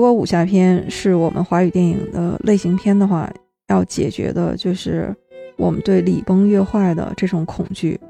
[0.00, 3.30] 如果武侠片是我们华语电影的类型片的话，
[3.68, 5.14] 要解决的就是
[5.58, 8.00] 我们对礼崩乐坏的这种恐惧。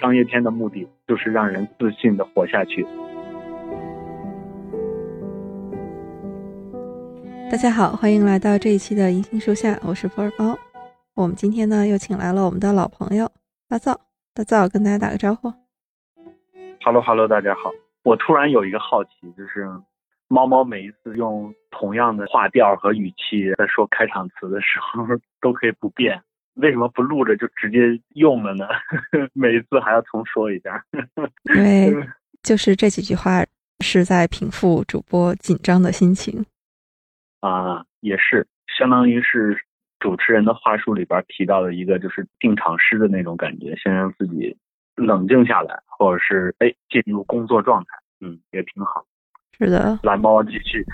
[0.00, 2.86] 商业片的目的就是让人自信的活下去。
[7.50, 10.56] 大家好，欢迎来到这一期的银杏树下，我是普洱包。
[11.16, 13.28] 我们今天呢又请来了我们的老朋友
[13.68, 14.00] 大灶，
[14.32, 15.52] 大灶跟大家打个招呼。
[16.86, 17.72] Hello，Hello，大家好。
[18.04, 19.68] 我突然有一个好奇，就是
[20.28, 25.04] 猫猫每一次用同样的话调和语气在说开场词的时候
[25.40, 26.22] 都可以不变，
[26.54, 28.68] 为什么不录着就直接用了呢？
[29.34, 30.80] 每一次还要重说一下。
[31.56, 31.92] 因为
[32.44, 33.44] 就是这几句话
[33.80, 36.46] 是在平复主播紧张的心情。
[37.40, 38.46] 啊，也是，
[38.78, 39.60] 相当于是。
[39.98, 44.54] 主持人的话术里边提到的一个就是定场诗的那种感觉，先让自己
[44.96, 47.88] 冷静下来，或者是哎进入工作状态，
[48.20, 49.06] 嗯，也挺好。
[49.58, 50.84] 是的，蓝猫继续。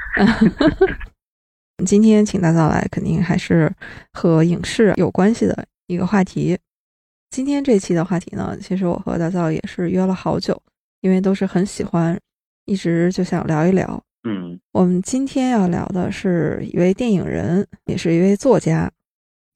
[1.84, 3.73] 今天请大早来，肯定还是
[4.12, 6.56] 和影视有关系的一个话题。
[7.30, 10.62] 今天这期的话题呢，其实我和大早也是约了好久，
[11.00, 12.17] 因为都是很喜欢，
[12.67, 14.00] 一直就想聊一聊。
[14.23, 18.89] 嗯，我们今天要聊的是一位电影人，也是一位作家，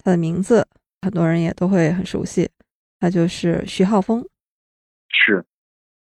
[0.03, 0.67] 他的名字
[1.03, 2.51] 很多人也都会很熟悉，
[2.99, 4.27] 他就是徐浩峰。
[5.25, 5.45] 是，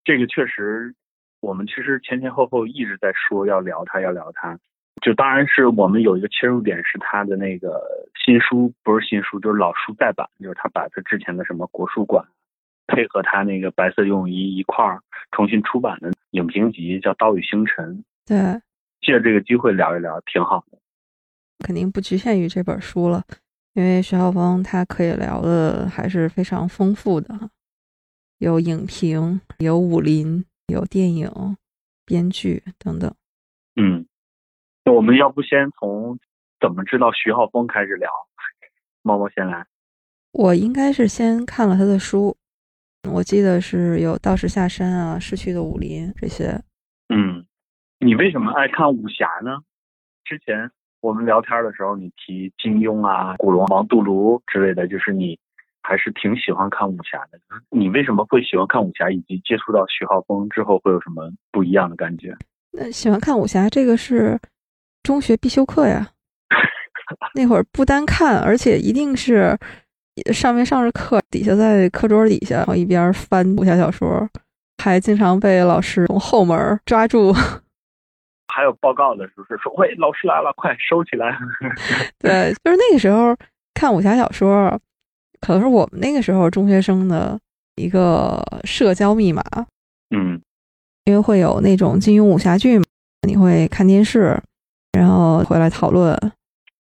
[0.03, 0.95] 这个确实，
[1.39, 4.57] 我们其实前前后后一直在说要聊他，要聊他。
[5.01, 7.81] 就当然是我们有一个切入点是他的那个
[8.25, 12.25] 新书，不是新书，就是老书再版，就是他把他之前的什么国术馆。
[12.87, 15.01] 配合他那个白色泳衣一块儿
[15.31, 17.97] 重新出版的影评集，叫《刀与星辰》。
[18.25, 18.37] 对，
[19.01, 20.77] 借这个机会聊一聊，挺好的。
[21.65, 23.21] 肯定不局限于这本书了，
[23.73, 27.37] 因为徐浩峰他可以聊的还是非常丰富的，
[28.39, 31.29] 有影评，有武林，有电影，
[32.05, 33.13] 编剧等等。
[33.75, 34.05] 嗯，
[34.85, 36.17] 那我们要不先从
[36.59, 38.09] 怎么知道徐浩峰开始聊？
[39.01, 39.65] 猫猫先来。
[40.31, 42.35] 我应该是先看了他的书，
[43.11, 46.61] 我记得是有《道士下山》啊，《逝去的武林》这些。
[47.09, 47.45] 嗯。
[47.99, 49.57] 你为什么爱看武侠呢？
[50.23, 50.69] 之前
[51.01, 55.39] 我们聊天的时候，你提金庸啊、古龙、王杜庐之类的，就是你
[55.87, 57.39] 还是挺喜欢看武侠的。
[57.69, 59.09] 你为什么会喜欢看武侠？
[59.09, 62.35] 以及接触到徐浩峰之后，会有什么不一样的感觉？
[62.73, 64.37] 那喜欢看武侠，这个是
[65.01, 66.05] 中学必修课呀。
[67.33, 69.57] 那会儿不单看，而且一定是
[70.33, 74.27] 上面上着课，底下在课桌底下，然后一边翻武侠小说，
[74.83, 77.31] 还经常被老师从后门抓住。
[78.53, 81.37] 还有报告的时候是说：“喂，老师来了，快收起来。
[82.19, 83.33] ”对，就是那个时候
[83.73, 84.77] 看武侠小说，
[85.39, 87.39] 可能是我们那个时候中学生的
[87.75, 89.43] 一个社交密码。
[90.15, 90.41] 嗯，
[91.05, 92.85] 因为会有那种金庸武侠剧嘛，
[93.27, 94.41] 你会看电视，
[94.93, 96.17] 然后回来讨论。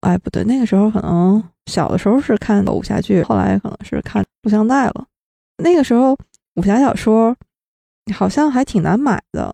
[0.00, 5.06] 哎，不对，那个时候可能小的时候是看武侠剧，后来可能是看录像带了。
[5.62, 6.16] 那个时候
[6.54, 7.34] 武侠小说
[8.14, 9.52] 好像还挺难买的。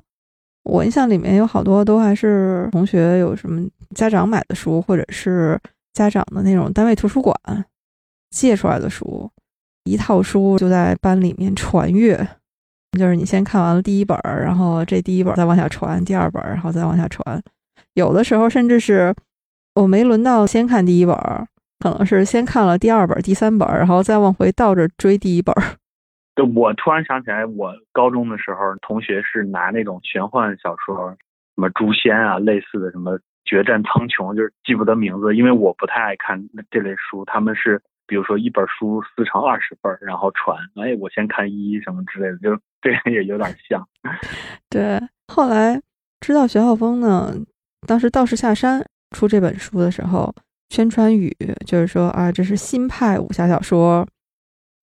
[0.64, 5.58] 我印象里面有好多都还是同学有什么家长买的书，或者是
[5.94, 7.34] 家长的那种单位图书馆
[8.32, 9.30] 借出来的书，
[9.84, 12.16] 一套书就在班里面传阅，
[12.98, 17.40] 就是你先看完了第一本，然后这第一本再往下传，第二本然后再往下传，
[17.94, 19.14] 有的时候甚至是
[19.74, 21.14] 我没轮到先看第一本，
[21.78, 25.54] 可能是先看了第二本、第三本，然后再往回倒着追第一本。
[26.34, 31.16] 就我突然想起来，我高中的时候，同学是拿那种玄幻小说，什
[31.56, 37.22] 么诛仙啊，类似的什么决战苍穹，就是记不得名字，因为我不太爱看这类书。
[37.26, 37.82] 他们是
[38.12, 43.88] 比如说一本书撕成二十份，然后传，哎，我先看一什么之类的，就这个也有点像。
[44.68, 45.80] 对，后来
[46.20, 47.34] 知道徐浩峰呢，
[47.86, 48.84] 当时道士下山
[49.16, 50.34] 出这本书的时候，
[50.68, 51.34] 宣传语
[51.64, 54.06] 就是说啊，这是新派武侠小说。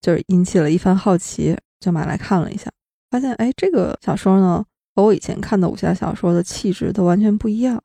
[0.02, 2.72] 就是引起了一番好奇，就买来看了一下，
[3.12, 4.66] 发现哎，这个小说呢
[4.96, 7.84] 和我以前看的武侠小说的气质都完全不一样。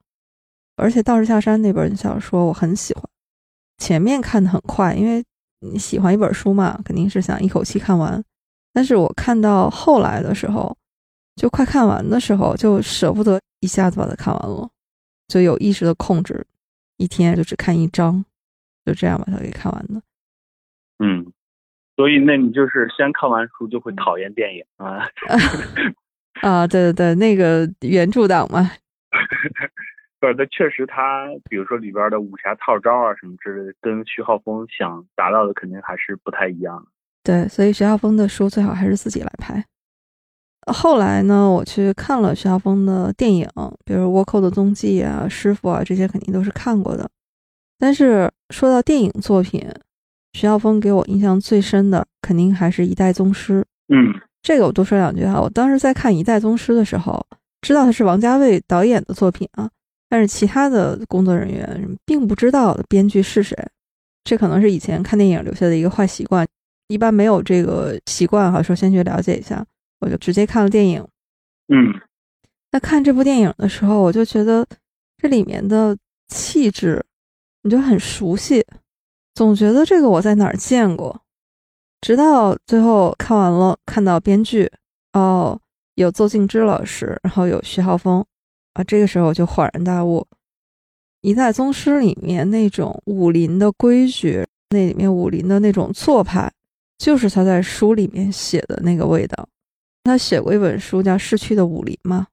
[0.77, 3.03] 而且《道士下山》那本小说我很喜欢，
[3.79, 5.25] 前面看的很快，因为
[5.73, 8.23] 你喜欢一本书嘛，肯定是想一口气看完。
[8.73, 10.77] 但是我看到后来的时候，
[11.37, 14.69] 就快看完的时候，就舍不得一下子把它看完了，
[15.29, 16.47] 就有意识的控制，
[16.97, 18.25] 一天就只看一章，
[18.85, 20.03] 就这样把它给看完的。
[20.99, 21.33] 嗯。
[21.97, 25.07] 所以，那你就是先看完书就会讨厌电影啊？
[26.43, 28.69] 啊，对对对，那个原著党嘛。
[30.33, 36.87] 不是，确实他，比如说里边的武侠套招啊什么之类的，跟徐浩峰想达到的肯定还是不太一样。
[37.23, 39.65] 对，所以徐浩峰的书最好还是自己来拍。
[40.73, 43.47] 后来呢，我去看了徐浩峰的电影，
[43.85, 47.11] 比如《倭寇的踪迹》啊、《师傅》啊，这些肯定都是看过的。
[47.79, 49.63] 但是说到电影作品，
[50.33, 53.61] 徐浩峰给我印象最深的，肯定还是《一代宗师》。
[53.95, 55.39] 嗯，这个我多说两句哈。
[55.39, 57.27] 我当时在看《一代宗师》的时候，
[57.61, 59.69] 知道他是王家卫导演的作品啊，
[60.15, 63.59] 但是其他的工作人员并不知道编剧是谁。
[64.23, 66.47] 这可能是以前看电影留下的一个坏习惯，
[66.87, 69.67] 一般没有这个习惯哈，说先去了解一下。
[69.99, 71.05] 我就直接看了电影，
[71.67, 72.01] 嗯，
[72.71, 74.65] 那看这部电影的时候，我就觉得
[75.19, 77.05] 这里面的气质
[77.65, 78.65] 你就很熟悉，
[79.35, 81.23] 总觉得这个我在哪儿见过。
[82.01, 84.71] 直到最后看完了，看到编剧
[85.15, 85.59] 哦，
[85.97, 88.25] 有邹静之老师，然后有徐浩峰
[88.75, 90.27] 啊，这个时候我就恍然大悟，
[91.23, 96.53] 《一代宗师》里面那种武林的规矩，那里面武林的那种做派，
[96.99, 99.49] 就是他在书里面写的那个味道。
[100.03, 102.27] 他写过一本书叫《逝去的武林》吗？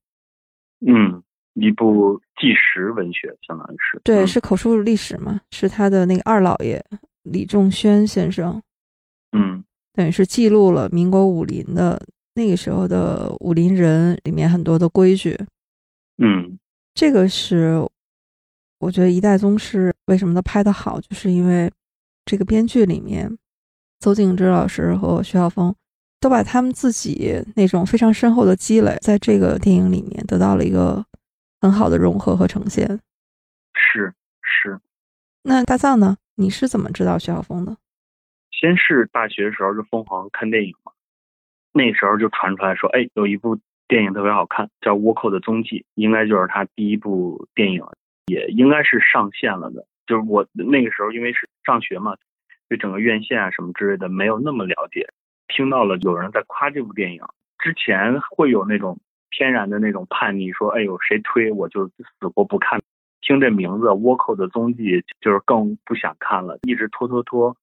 [0.85, 1.21] 嗯，
[1.53, 5.39] 一部纪实文学，相当于是对，是口述历史嘛？
[5.51, 6.83] 是他的那个二老爷
[7.21, 8.61] 李仲轩先生，
[9.31, 12.01] 嗯，等于是记录了民国武林的
[12.33, 15.39] 那个时候的武林人里面很多的规矩。
[16.23, 16.59] 嗯，
[16.93, 17.73] 这个是
[18.79, 21.71] 我觉得《一代宗师》为什么他拍的好，就是因为
[22.25, 23.37] 这个编剧里面，
[23.99, 25.75] 邹静之老师和徐晓峰。
[26.21, 31.03] 都把他们自己那种非常深厚的积累，在这个电影里面得到了一个
[31.59, 32.87] 很好的融合和呈现。
[33.73, 34.13] 是
[34.43, 34.79] 是。
[35.41, 36.15] 那大藏呢？
[36.35, 37.75] 你是怎么知道徐晓峰的？
[38.51, 40.91] 先是大学的时候就疯狂看电影嘛，
[41.73, 43.57] 那时候就传出来说，哎，有一部
[43.91, 47.83] 电影特别好看，叫《倭寇的踪迹》，应该就是他第一部电影，
[48.27, 49.85] 也应该是上线了的。
[50.07, 52.15] 就是我那个时候因为是上学嘛，
[52.69, 55.09] 对整个院线啊什么之类的没有那么了解。
[55.49, 57.21] 听到了有人在夸这部电影，
[57.59, 58.97] 之前会有那种
[59.29, 62.81] 天然的那种叛逆，说哎呦谁推我就死活不看。
[63.19, 67.57] 听这名字《倭寇的踪迹》，就是更不想看了，一直拖拖拖。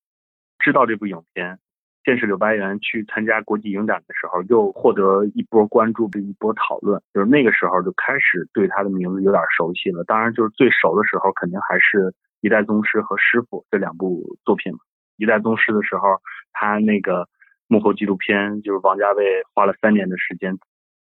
[0.58, 1.58] 知道这部影片，
[2.08, 7.02] 见识柳白猿去参加国际影展的时候，又获得一波关注，一波讨论。
[7.12, 10.02] 就是那个时候就开始对他的名字有点熟悉了。
[10.04, 11.98] 当然，就是最熟的时候，肯定还是
[12.40, 14.78] 《一代宗师》和《师傅》这两部作品嘛。
[15.18, 16.16] 《一代宗师》的时候，
[16.54, 17.28] 他那个。
[17.70, 20.56] 幕后纪录片就是王家卫花了三年的时间，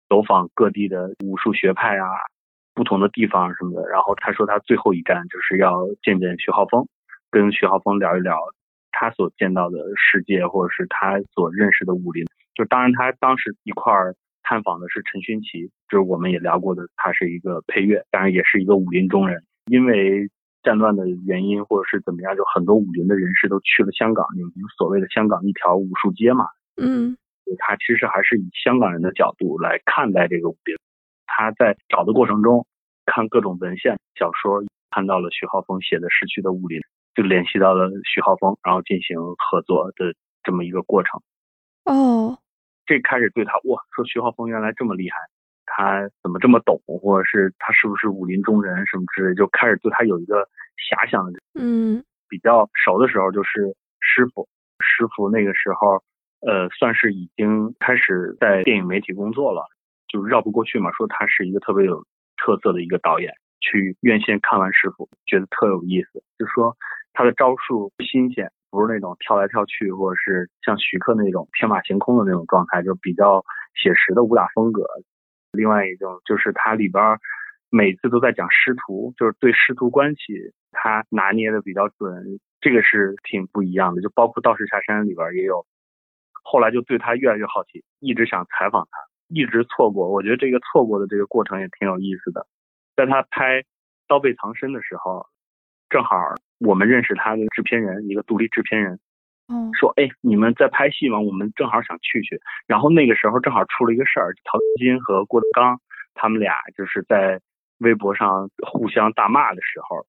[0.07, 2.06] 走访各地的武术学派啊，
[2.75, 3.89] 不同的地方什么的。
[3.89, 6.86] 然后他说他最后一站就是要见见徐浩峰，
[7.31, 8.38] 跟徐浩峰聊一聊
[8.92, 12.26] 他所见到的世界，或者是他所认识的武林。
[12.54, 20.30] 就当然他当时一块儿探访的是陈勋奇，就是我们也聊过的，他是一个配乐，当然也是一个武林中人，因为。
[20.64, 26.46] 战乱的原因，或者是怎么样，就很多武林的人士都去了香港，有有所谓的香港一条武术街嘛。
[26.80, 27.18] 嗯，
[27.58, 30.78] 他其实还是以香港人的角度来看待这个武林。
[31.26, 32.68] 他在找的过程中，
[33.08, 36.80] 看各种文献、小说，看到了徐浩峰写的《逝去的武林》，
[37.16, 40.13] 就联系到了徐浩峰，然后进行合作的
[40.44, 41.22] 这么一个过程。
[41.86, 42.38] 哦，
[42.86, 45.18] 这开始对他哇，说徐浩峰原来这么厉害。
[45.74, 51.31] 他怎么这么懂，或者是他是不是武林中人什么之类，就开始对他有一个遐想。
[51.54, 54.50] 嗯，比较熟的时候就是师傅，
[54.82, 56.03] 师傅那个时候，
[56.41, 59.65] 呃，算是已经开始在电影媒体工作了，
[60.10, 60.91] 就绕不过去嘛。
[60.91, 62.03] 说他是一个特别有
[62.36, 66.75] 特色的一个导演，去院线看完师傅，觉得特有意思，就说
[67.13, 73.44] 他的招数不新鲜，不是那种跳来跳去，或者是像徐克那种天马行空的那种状态，就比较
[73.75, 74.86] 写实的武打风格。
[75.51, 77.18] 另外一种就是它里边
[77.70, 84.01] 每次都在讲师徒，就是对师徒关系，他拿捏的比较准，这个是挺不一样的。
[84.01, 85.65] 就包括《道士下山》里边也有，
[86.44, 90.10] 后来就对他越来越好奇，一直想采访他，一直错过。
[90.10, 92.48] 我觉得这个错过的这个过程也挺有意思的。
[92.96, 93.60] 在他拍
[94.08, 95.25] 《刀背藏身》的时候，
[95.91, 96.17] 正好
[96.57, 99.00] 我们认识他的制片人，一个独立制片人。
[99.53, 101.19] 嗯说哎，你们在拍戏吗？
[101.19, 102.39] 我们正好想去去。
[102.65, 105.79] 然后那个时候正好出了一个事儿，陶金和郭德纲
[106.13, 107.41] 他们俩就是在
[107.79, 110.05] 微博上互相大骂的时候，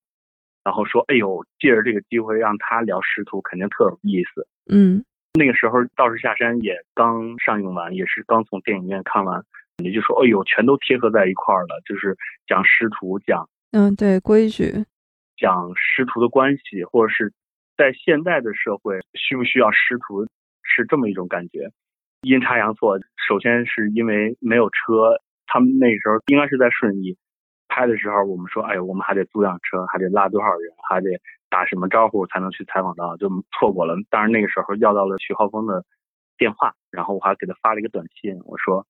[0.63, 4.47] 然后说哎呦，借着这个机会让他聊师徒，肯定特有意思。
[4.71, 9.43] 嗯，那个时候《道士下山》也刚上映完，也是刚从电影院看完，
[9.83, 14.85] 也就说哎呦，全都贴合在一块儿了，就是讲师徒，讲嗯对规矩，
[15.43, 17.35] 讲师徒的关系，或者是。
[17.75, 20.27] 在现代的社会，需不需要师徒
[20.63, 21.71] 是这么一种感觉？
[22.21, 27.17] 阴差阳错，首先是因为没有车，他们那时候应该是在顺义
[27.69, 31.09] 拍的时候，我们说，哎，我们还得租辆车，还得拉多少人，还得
[31.49, 33.97] 打什么招呼才能去采访到，就错过了。
[34.11, 35.83] 当然那个时候要到了徐浩峰的
[36.37, 38.87] 电话，然后我还给他发了一个短信，我说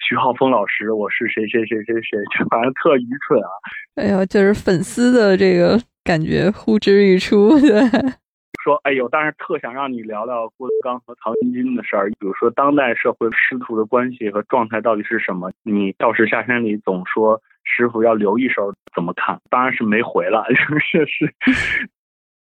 [0.00, 3.50] 徐浩峰老师，我是谁谁谁谁谁，就 反正特愚蠢啊。
[3.96, 7.80] 哎呦，就是粉丝的这个感觉呼之欲出， 对。
[8.62, 15.52] 说，哎呦，但是特想让你聊聊郭德纲和曹云金的事儿，比如说当代社会师徒的关系和状态到底是什么？
[15.62, 19.40] 你道士下山里总说师傅要留一手，怎么看？
[19.50, 20.44] 当然是没回了，
[20.80, 21.32] 是是。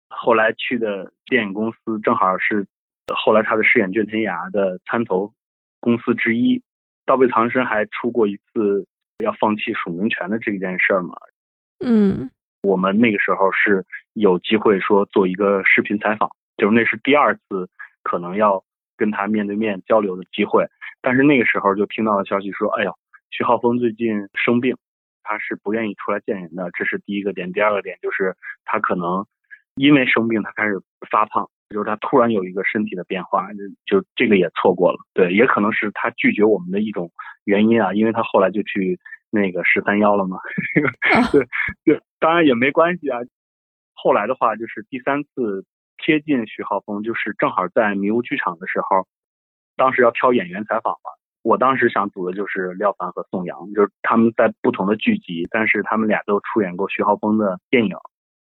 [0.07, 2.65] 后来去的电影公司正好是
[3.13, 5.33] 后来他的饰演卷天涯的参投
[5.81, 6.61] 公司之一。
[7.05, 8.88] 盗贝藏身还出过一次
[9.24, 11.15] 要放弃署名权的这件事儿嘛？
[11.79, 12.29] 嗯。
[12.62, 17.69] 我们那个时候是有机会说做一个视频采访，就是那是第二次
[18.01, 18.63] 可能要
[18.97, 20.65] 跟他面对面交流的机会，
[21.00, 22.91] 但是那个时候就听到了消息说，哎呦，
[23.29, 24.75] 徐浩峰最近生病，
[25.21, 27.53] 他是不愿意出来见人的，这是第一个点。
[27.53, 29.27] 第二个点就是他可能
[29.75, 30.81] 因为生病，他开始
[31.12, 33.46] 发胖，就是他突然有一个身体的变化，
[33.86, 34.98] 就就这个也错过了。
[35.13, 37.12] 对，也可能是他拒绝我们的一种
[37.44, 38.98] 原因啊，因为他后来就去。
[39.32, 40.38] 那个十三幺了嘛？
[41.34, 41.46] 对
[41.84, 43.20] 对，当然也没关系啊。
[43.94, 45.65] 后来的话，就是第三次
[45.98, 49.08] 贴近徐浩峰，就是正好在迷雾剧场的时候，
[49.75, 51.12] 当时要挑演员采访嘛。
[51.41, 57.98] 我当时想组的就是廖凡和宋阳，就是他们在不同的剧集，但是他们俩都出演过徐浩峰的电影。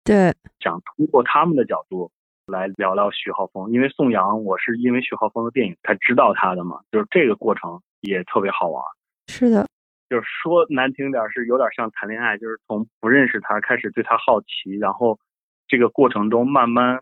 [0.04, 2.12] 对，想通过他们的角度
[2.48, 8.82] 来聊聊徐浩峰，因为宋阳我是因为徐浩峰的电影才知道他的嘛，就是这个过程也特别好玩。
[9.28, 9.66] 是的。
[10.10, 15.20] 就是说难听点是有点像谈恋爱，就是从不认识他开始对他好奇，然后
[15.68, 17.02] 这个过程中慢慢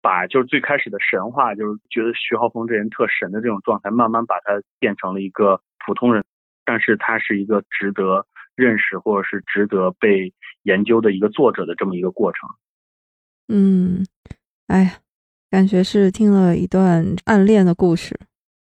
[0.00, 6.24] 把就是最开始的神话，就是觉得徐浩峰这人特神的这种状态，慢慢把他变成了一个普通人，
[6.64, 10.32] 但是他是一个值得认识或者是值得被
[10.62, 12.48] 研究的一个作者的这么一个过程。
[13.48, 14.04] 嗯，
[14.68, 14.92] 哎呀，
[15.50, 18.16] 感觉是听了一段暗恋的故事。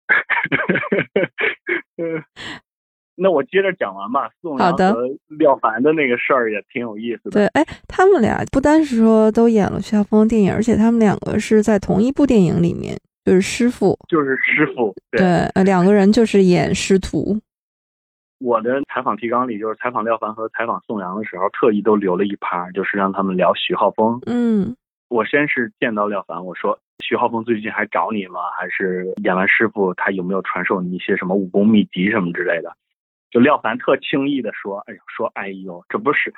[3.20, 4.30] 那我接着讲完吧。
[4.40, 7.30] 宋阳和廖凡的那个事儿也挺有意思的。
[7.32, 14.94] 对，哎，他们俩不单是说都演了徐浩峰的电影，而且他们两个是在同一部电影里面，就是师傅，就是师傅。
[15.10, 15.20] 对，
[15.54, 17.40] 呃，两个人就是演师徒。
[18.38, 24.20] 我的采访提纲里，就是采访廖凡和采访宋阳的时候，特意都留了一趴，就是让他们聊徐浩峰。
[24.26, 24.76] 嗯，
[25.08, 28.40] 我先是见到廖凡，我说徐浩峰最近还找你吗？
[28.58, 32.76] 还是演完师傅，他有没有传授你一些什么武功秘籍什么之类的？
[33.30, 36.32] 就廖凡特轻易的说：“哎呀，说哎呦，这不是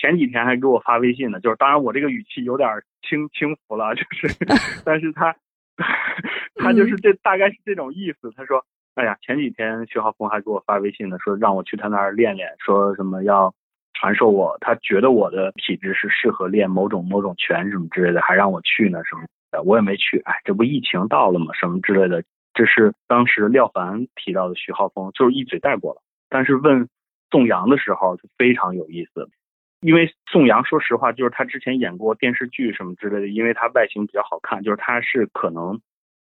[0.00, 1.38] 前几天还给我发微信呢。
[1.40, 4.28] 就是当然我这个语气有点轻轻浮了，就是，
[4.84, 5.36] 但是他
[6.56, 8.32] 他就是这大概是这种意思。
[8.36, 13.54] 他说：哎呀，前几天徐浩峰还给我发微信呢，说让我去他那儿练练，说什么要
[14.00, 20.20] 传授我，他觉得我的体质是适合练某种某种拳什么之类的，还让我去呢什么的，我也没去。
[20.20, 21.52] 哎，这不疫情到了吗？
[21.52, 26.88] 什么之类的，这是当时廖凡提到的徐浩峰，就是一嘴带过了。”但是问
[27.30, 29.28] 宋阳的时候就非常有意思，
[29.82, 35.78] 因为宋阳说实话就是他之前演过电视剧什么之类的，因为他外形比较好看，就是他是可能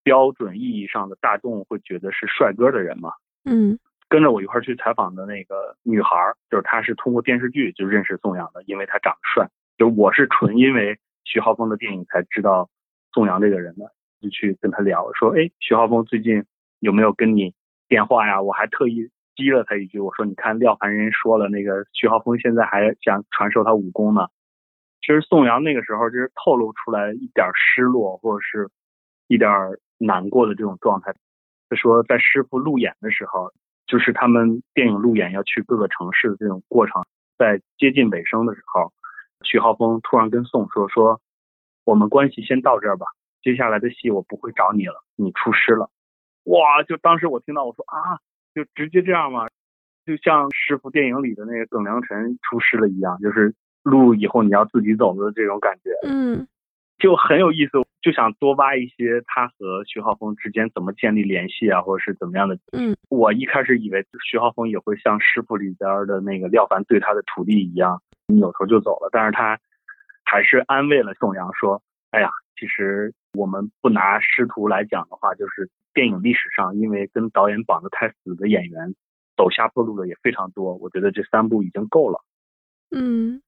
[0.05, 3.11] 标准意义上的大众会觉得是帅哥的人嘛。
[3.45, 3.79] 嗯，
[4.09, 6.17] 跟着我一块去采访的那个女孩，
[6.51, 9.49] 就是她是通过电视剧就认识宋阳的，因为他长得帅。
[9.77, 12.69] 就我是纯因为徐浩峰的电影才知道
[13.13, 16.45] 宋阳这个人的，就去跟他聊说，哎，徐浩峰最近
[16.81, 17.55] 有没有跟你
[17.89, 18.41] 电话呀？
[18.41, 19.11] 我还特意。
[19.37, 24.29] 激了他一句，我说：“你看廖凡人说了，那个徐浩峰现在还想传授他武功呢。”
[25.05, 28.71] 其实宋阳那个时候就是透露出来一点失落，或者是
[29.29, 29.51] 一点
[29.99, 31.13] 难过的这种状态。
[31.69, 33.53] 他说，在师傅路演的时候，
[33.87, 37.05] 就是他们电影路演要去各个城市的这种过程，
[37.39, 38.93] 在接近尾声的时候，
[39.43, 41.21] 徐浩峰突然跟宋说：“说
[41.85, 43.07] 我们关系先到这儿吧，
[43.43, 45.91] 接下来的戏我不会找你了，你出师了。”
[46.45, 46.83] 哇！
[46.83, 48.19] 就当时我听到，我说啊。
[48.55, 49.49] 就直接这样嘛，
[50.07, 56.49] 就像师傅电影里的那个耿良辰出师了一样，就是路以后你要自己走的这种感觉，嗯，
[56.99, 62.59] 就很有意思，就想多挖一些他和徐浩峰之间怎么建立联系啊，或者是怎么样的。
[62.73, 69.59] 嗯，我一开始以为徐浩峰也会像师傅里边的那个廖凡对他的徒弟一样扭头就走了，但是他
[70.25, 78.95] 还是安慰了宋阳说：“哎呀，其实我们不拿师徒来讲的话，就是。”电影历史上，因为跟导演绑得太死的演员
[79.35, 80.75] 走下坡路的也非常多。
[80.75, 82.23] 我觉得这三部已经够了。
[82.91, 83.41] 嗯，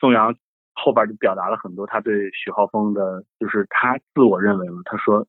[0.00, 0.34] 宋阳
[0.74, 5.26] 后边就表达了很多他对徐浩峰的，就是他自我认为嘛，他说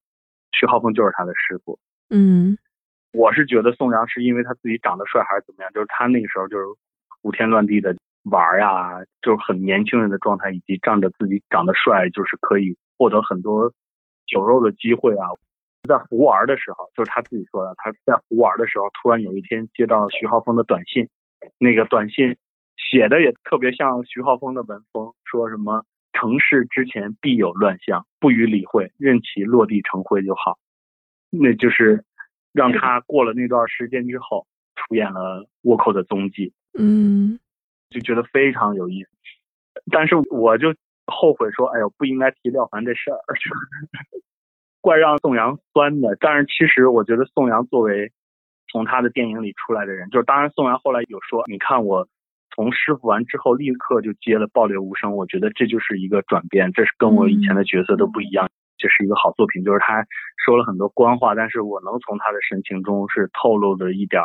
[0.51, 1.77] 徐浩峰就是他的师傅。
[2.09, 2.57] 嗯，
[3.12, 6.65] 我是觉得宋阳是因为他自己长得帅还是怎么样，就是他那个时候就是
[7.21, 13.73] 胡天乱地的玩呀，就是很年轻人的状态，以及仗着自己长得帅，就是可以获得很多
[14.27, 15.27] 酒肉的机会啊。
[15.88, 21.09] 在胡玩的时候，就是他自己说的，他在胡玩的时候，突然有一天接到徐浩峰的短信，
[21.57, 22.38] 那个短信
[22.77, 30.58] 写的也特别像徐浩峰的文风，说什么成事之前必有乱象，不予理会，任其落地成灰就好。
[31.30, 32.03] 那就是
[32.51, 36.53] 让他过了那段时间之后，出演了倭寇的踪迹。
[36.77, 37.39] 嗯，
[37.89, 39.10] 就觉得非常有意思。
[39.92, 40.74] 但是我就
[41.08, 43.20] 后悔说，哎呦，不应该提廖凡这事儿。
[44.82, 48.12] 怪让宋阳酸的，但是其实我觉得宋阳作为
[48.70, 52.08] 从他的电影里出来的人，就是当然宋阳后来有说，你看我
[52.55, 59.63] 从师傅完之后立刻就接了《爆裂无声》，我觉得这就是一个转变，这是跟我以前的角色都不一样，这是一个好作品。
[59.63, 60.05] 就是他
[60.45, 64.22] 说了很多官话，但是我能从他的神情中是透露的一点，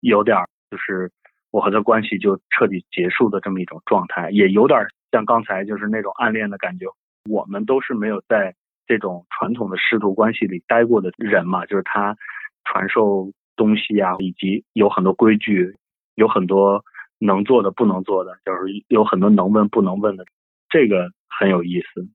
[0.00, 0.36] 有点
[0.70, 1.10] 就是
[1.50, 4.80] 我和他关系就彻底结束的这么一种状态，也有点
[5.12, 6.86] 像刚才就是那种暗恋的感觉。
[7.30, 8.54] 我们都是没有在。
[8.86, 12.16] 这种传统的师徒关系里待过的人嘛，就是他
[12.64, 15.76] 传授东西啊，以及有很多规矩，
[16.16, 16.84] 有很多
[17.20, 20.24] 能做的不能做的，就是有很多能问不能问的，
[20.68, 21.08] 这个
[21.38, 22.08] 很有意思。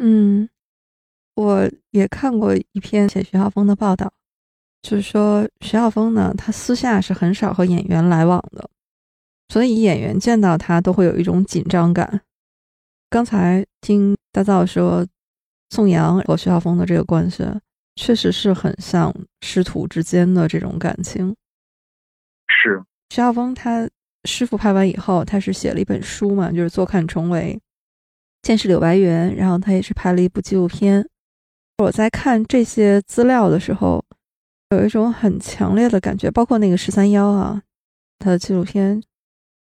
[0.00, 0.48] 嗯，
[1.36, 4.12] 我也看过一篇写徐浩峰的报道，
[4.82, 8.68] 就是说徐浩峰呢，他私下是很少和演员来往的，
[9.48, 12.22] 所以演员见到他都会有一种紧张感。
[13.08, 15.06] 刚才听大造说。
[15.70, 17.42] 宋阳和徐浩峰的这个关系，
[17.96, 21.34] 确实是很像师徒之间的这种感情。
[22.46, 23.90] 是徐浩峰他
[24.26, 27.56] 师傅拍完以后，他是写了一本书嘛，就是《坐看重围》，
[28.42, 31.08] 见识柳白猿，然后他也是拍了一部纪录片。
[31.78, 34.04] 我在看这些资料的时候，
[34.70, 37.62] 有一种很强烈的感觉，包括那个十三幺啊，
[38.18, 39.02] 他的纪录片，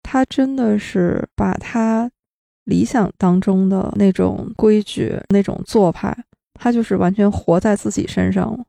[0.02, 2.10] 他真的是把他。
[2.68, 6.14] 理想当中的那种规矩、那种做派，
[6.52, 8.62] 他就是完全活在自己身上了。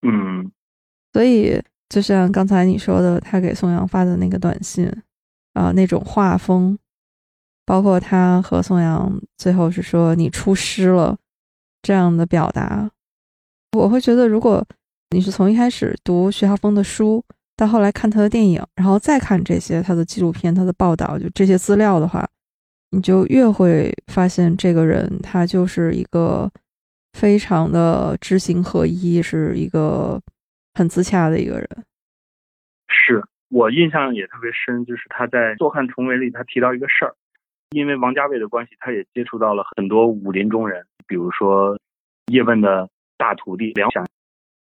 [0.00, 0.50] 嗯，
[1.12, 4.90] 所以就像刚才你说的，他给宋阳发的那个短信
[5.54, 6.78] 啊，那种画风，
[7.64, 11.16] 包括他和宋阳最后是说“你出师了”
[11.82, 12.90] 这样的表达，
[13.72, 14.64] 我会觉得，如果
[15.10, 17.24] 你是从一开始读徐浩峰的书，
[17.56, 22.28] 到后来看他的电影，然后再看这些他的纪录片、他的报道，就这些资料的话。
[22.90, 26.48] 你就越会发现，这个人他就是一个
[27.14, 30.20] 非常的知行合一，是一个
[30.74, 31.68] 很自洽的一个人。
[32.86, 33.20] 是
[33.54, 37.14] 我印象也特别深，就是他在《坐看重围》里，他提到一个事儿，
[37.70, 41.78] 因为王家卫的关系，他也接触到了很多武林中人，比如说
[42.32, 44.04] 叶问的大徒弟梁翔。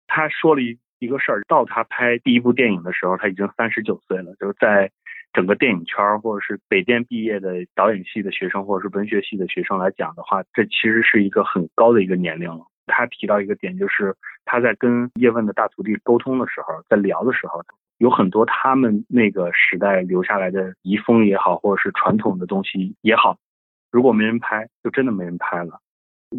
[0.06, 4.92] 他说了一一个事儿，到他拍第一部电影的时候，他已经三十九岁了，就是在。
[5.34, 12.66] 整个电影圈或者是北电毕业的导演系的学生，或者是文学系的学生来讲的话，这其实是一个很高的一个年龄了。
[12.86, 17.62] 他提到一个点，就是他在跟叶问的大徒弟沟通的时候，在聊的时候，
[17.98, 23.38] 有很多他们那个时代留下来的遗风也好，或者是传统的东西也好，
[23.92, 25.80] 如果没人拍，就真的没人拍了。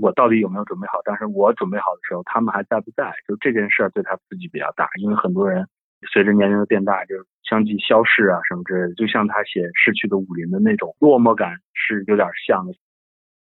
[0.00, 1.00] 我到底有没有准备好？
[1.04, 3.14] 但是我准备好的时候，他们还在不在？
[3.26, 5.66] 就这件事儿对他刺激比较大，因为很多人。
[6.12, 12.74] 随着年龄的变大，就相继消逝啊，什么之类的，就像他写《逝去的武林》的那种落寞感是有点像的。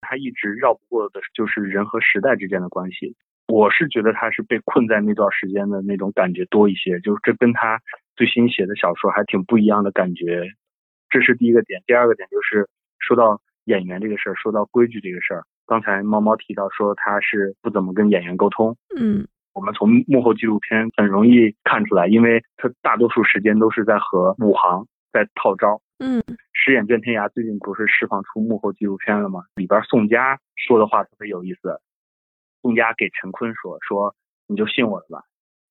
[0.00, 3.14] 他一直绕不过的就是人和时代之间的关系。
[3.52, 7.78] 我是觉得他是被困在那段时间的那种感觉多一些，就是这跟他
[8.16, 10.48] 最新写的小说还挺不一样的感觉。
[11.10, 11.82] 这是第一个点。
[11.86, 12.66] 第二个点就是
[12.98, 19.28] 说到演员这个事儿，说到规矩这个事儿，刚才猫猫提到说他是不怎么跟演员沟通，嗯。
[19.52, 25.78] 我们从幕后纪录片很容易看出来，因为他大多数时间都是在和武行在套招。
[25.98, 26.22] 嗯，
[26.54, 29.42] 十眼卷天涯最近不是释放出幕后纪录片了吗？
[29.56, 31.78] 里边宋佳说的话特别有意思。
[32.62, 34.14] 宋佳给陈坤说：“说
[34.46, 35.22] 你就信我的吧，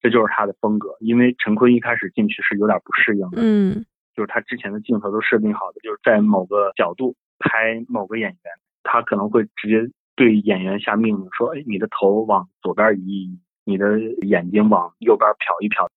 [0.02, 0.96] 这就是他的风格。
[1.00, 3.42] 因为陈坤一开始进去是有点不适应的。
[3.42, 8.40] 嗯，就是他之前的镜头都设定好的，就是在某个角度拍某个演员，
[8.84, 15.88] 他可能会直接对演员下命令说：哎，你的头往左边移。”你的眼睛往右边瞟一瞟，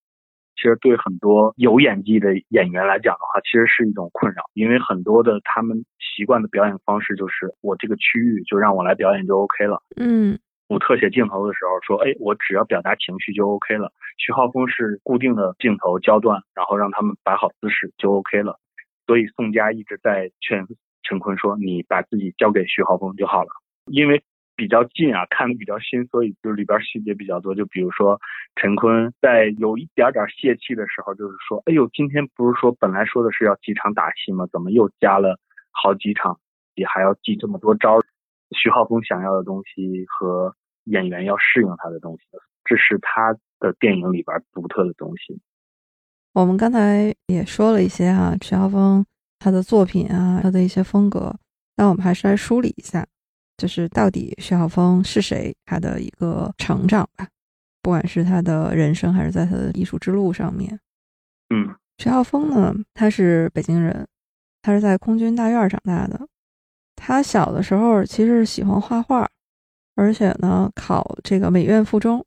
[0.54, 9.82] 其实对很多有演技的演员来讲的话，其实是一种困扰，因为很多的他们习惯的表演方式就是我这个区域就让我来表演就 OK 了。
[9.96, 13.92] 嗯，我特写镜头的时候说，哎，我只要表达情绪就 OK 了。
[14.18, 18.58] 徐浩峰是固定的镜头焦段，然后让他们摆好姿势就 OK 了。
[19.06, 20.66] 所以宋佳一直在劝
[21.02, 23.48] 陈坤说，你把自己交给徐浩峰就好了，
[23.86, 24.22] 因为。
[24.56, 27.56] 比较近啊，看的比较新，所以就里边细节比较多。
[27.56, 28.20] 就比如说
[28.54, 34.46] 陈坤在有一点点泄气的时候，就是说：“哎呦，今天不是说本来说的是要几场打戏吗？
[34.52, 35.40] 怎么又加了
[35.72, 36.38] 好几场？
[36.76, 37.98] 也还要记这么多招？”
[38.50, 40.54] 徐浩峰想要的东西和
[40.84, 42.24] 演员要适应他的东西，
[42.64, 45.40] 这是他的电影里边独特的东西。
[46.32, 49.04] 我们刚才也说了一些啊，徐浩峰
[49.38, 51.34] 他的作品啊，他的一些风格，
[51.76, 53.06] 那我们还是来梳理一下，
[53.56, 57.28] 就是到底徐浩峰是谁，他的一个成长吧，
[57.82, 60.78] 不管是他的人生还是在他的艺术之路上面。
[61.50, 64.06] 嗯，徐浩峰呢，他是北京人，
[64.60, 66.26] 他是在空军大院长大的。
[67.06, 69.28] 他小的时候其实喜欢画画，
[69.94, 72.24] 而且呢考这个美院附中。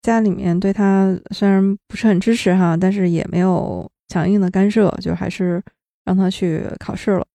[0.00, 5.60] 家里面对他虽然不是很支持哈，但是也没有强硬的干涉，就还是
[6.04, 7.26] 让他去考试了。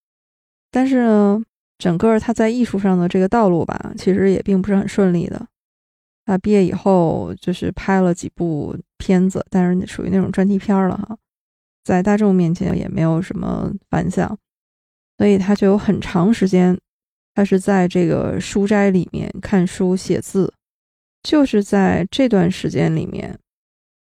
[0.71, 1.43] 但是呢，
[1.77, 5.45] 整个他在艺术上的这个道路吧，其实也并不是很顺利的。
[6.25, 11.17] 他毕业以后就是拍了几部片子，但是属于那种专题片了哈，
[11.83, 14.37] 在大众面前也没有什么反响，
[15.21, 16.75] 所以他就有很长时间，
[17.35, 20.51] 他是在这个书斋里面看书写字。
[21.21, 23.37] 就是在这段时间里面，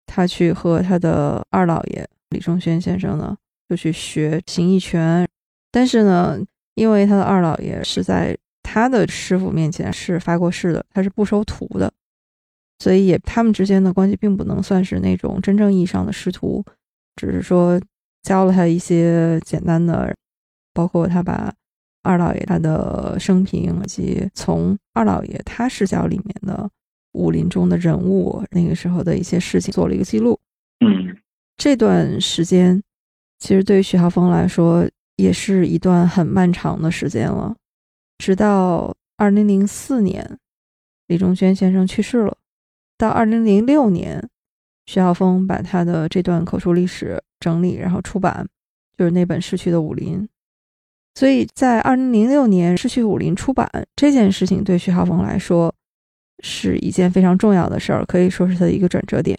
[0.07, 3.37] 他去和他的二老爷李仲轩先生呢，
[3.69, 5.29] 就去学形意拳。
[5.71, 6.41] 但是呢，
[6.75, 11.93] 因为他的二老爷是在他的师傅面前是发过誓的，他是不收徒的，
[12.79, 16.65] 所以也他们之间的关系并不能算是那种真正意义上的师徒，
[17.17, 17.79] 只是说
[18.23, 20.17] 教了他一些简单的，
[20.73, 21.53] 包括他把
[22.03, 26.71] 二老爷他的生平以及从二老爷他视角里面的。
[27.13, 30.39] 武林中的人物，那个时候的一些事情做了一个记录。
[30.79, 31.17] 嗯，
[31.57, 32.81] 这段时间
[33.41, 37.57] 其实对于徐浩峰来说也是一段很漫长的时间了。
[38.19, 40.39] 直到二零零四年，
[41.09, 42.37] 李仲轩先生去世了。
[42.97, 44.31] 到二零零六年，
[44.87, 48.47] 徐浩峰把他的这段口述历史整理，然后出版，
[48.97, 50.23] 就是那本《逝去的武林》。
[51.15, 55.75] 所以在二零零六年《失去武林》出版这件事情，对徐浩峰来说。
[56.43, 59.39] 是一件非常重要的事儿，可以说是他的一个转折点。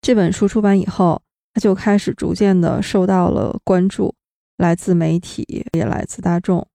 [0.00, 1.22] 这本书出版以后，
[1.54, 4.12] 他就开始逐渐的受到了关注，
[4.56, 6.66] 来自媒体，也来自大众。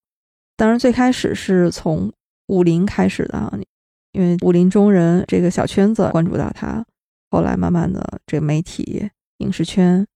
[0.56, 2.10] 当然，最开始是从
[2.47, 3.54] 武林开始的啊，
[4.13, 6.86] 因为武林中人这个小圈子关注到他，
[7.30, 10.08] 后来慢慢的这个媒体、影视圈，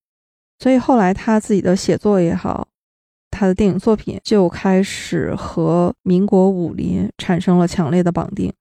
[0.58, 2.66] 所以后来他自己的写作也好，
[3.38, 8.52] 他的电影作品就开始和民国武林产生了强烈的绑定。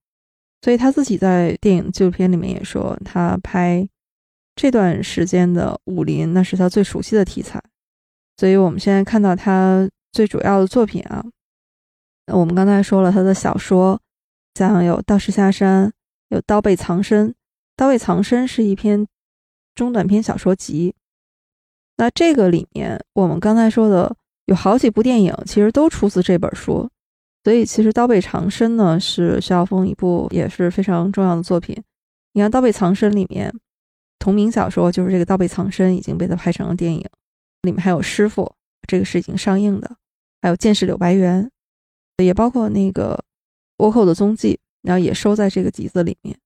[0.62, 3.88] 所以他自己在电影纪录片里面也说，他拍
[4.56, 7.60] 这段时间的武林，那是他最熟悉的题材。
[8.38, 11.26] 所以我们现在看到他最主要的作品啊，
[12.28, 14.00] 我们刚才说了他的小说，
[14.54, 15.88] 像有《道士下山》，
[16.30, 17.30] 有《刀背藏身》。
[17.76, 19.08] 《刀背藏身》是一篇
[19.74, 20.94] 中短篇小说集。
[21.98, 24.16] 那这个里面，我们刚才说的
[24.48, 26.90] 有好几部电影，其实都出自这本书。
[27.44, 31.82] 所以，其实《刀背藏身》呢是徐浩峰一部也是非常重要的作品。
[32.34, 33.54] 你看，《刀背藏身》里面
[34.20, 37.06] 同名小说就是这个《刀背藏身》已经被他拍成了电影，
[37.62, 38.44] 里面还有《师傅》，
[38.86, 39.96] 这个是已经上映的，
[40.42, 41.50] 还有《剑士柳白猿》，
[42.24, 43.24] 也包括那个
[43.86, 46.38] 《倭寇的踪迹》，然后也收在这个集子里面。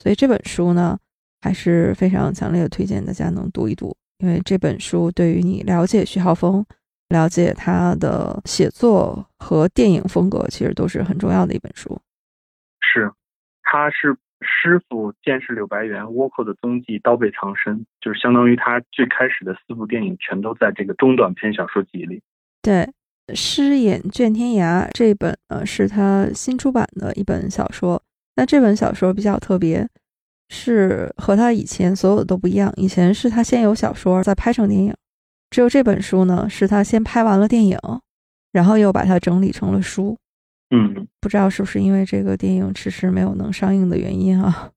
[0.00, 0.96] 所以这本书呢
[1.40, 6.64] 还是非常强烈的推荐大家能读一读，因为这本书对于你了解徐浩峰。
[7.08, 12.00] 了解他的写作和电影风格，其实都是很重要的一本书。
[12.80, 13.10] 是，
[13.62, 22.22] 他是师傅、剑士柳白猿、倭寇的踪迹、刀背藏身，就是相当于他最开始的四部电影全都在这个中短篇小说集里。
[22.62, 22.88] 对，
[23.34, 28.02] 《诗眼卷天涯》这本呃是他新出版的一本小说。
[28.36, 29.88] 那这本小说比较特别，
[30.50, 32.72] 是和他以前所有的都不一样。
[32.76, 34.94] 以前是他先有小说，再拍成电影。
[35.50, 37.78] 只有这本书呢，是他先拍完了电影，
[38.52, 40.16] 然后又把它整理成了书。
[40.70, 44.70] 嗯，不知道是不是因为这个电影迟迟没有能上映的原因啊？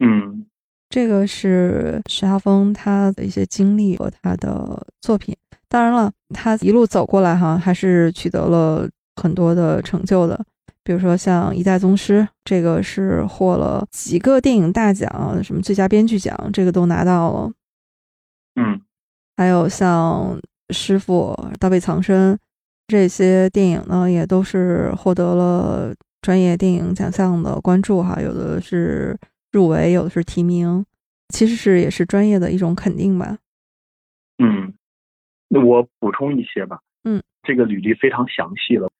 [0.00, 0.46] 嗯，
[0.88, 5.36] 这个是徐浩峰他的一些经历和他的作品。
[5.68, 10.44] 当然了，他一路走过来哈，还是取得了很多的成就的。
[10.82, 17.52] 比如说像《一代宗师》，这个是获了几个电影大奖，什么最佳编剧奖，这个都拿到了。
[18.56, 18.80] 嗯。
[19.40, 22.34] 还有像《师傅》《大卫藏身》
[22.86, 29.16] 这些电影呢，也都是获得了专业电影奖项的关注哈，有的是
[29.50, 30.84] 入围，有的是提名，
[31.30, 33.38] 其实是也是专业的一种肯定吧。
[34.36, 34.74] 嗯，
[35.48, 36.80] 那我补充一些吧。
[37.04, 38.90] 嗯，这个履历非常详细了，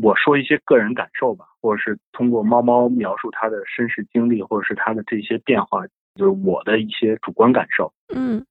[0.00, 7.92] 我说一些个人感受吧，或者是通过猫猫描述他的身世经历，或者是他的这些变化，就是我的一些主观感受。
[8.14, 8.42] 嗯。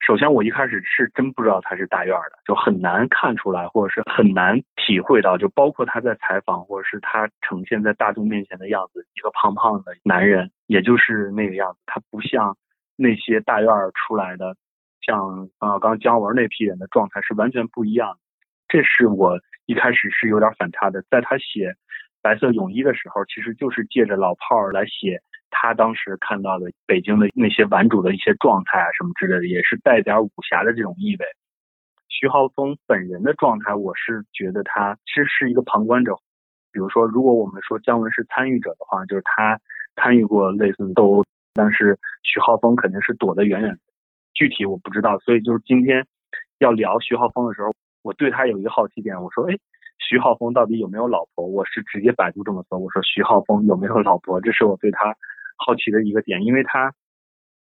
[0.00, 12.56] 首先我一开始是真不知道他是大院的，就很难看出来，或者是很难体会到，就包括他在采访，或者是他呈现在大众面前的样子，一个胖胖的男人，也就是那个样子，他不像
[12.96, 14.56] 那些大院出来的，
[15.02, 18.18] 像啊刚姜文那批人的状态是完全不一样的。
[18.68, 21.74] 这是我一开始是有点反差的，在他写
[22.22, 25.20] 白色泳衣的时候，其实就是借着老炮儿来写。
[25.50, 31.24] 他当时看到的北京的那些玩主的一些状态啊，什么之类的，也是带点武侠的这种意味。
[32.08, 36.14] 徐浩峰本人的状态，我是觉得他其实是一个旁观者。
[36.72, 39.58] 比如说，如果我们说姜文是参与者的话，就是他
[39.96, 43.78] 参与过类似的斗殴，但是徐浩峰肯定是躲得远远。
[44.34, 46.06] 具体我不知道，所以就是今天
[46.58, 49.58] 要聊徐浩峰的时候，我对他有一个好奇点，我说，哎。
[50.02, 51.46] 徐浩峰到底有没有老婆？
[51.46, 54.40] 我是直接百度这么搜，我说徐浩峰有没有老婆？
[54.40, 55.14] 这是我对他
[55.64, 56.92] 好奇的一个点，因为他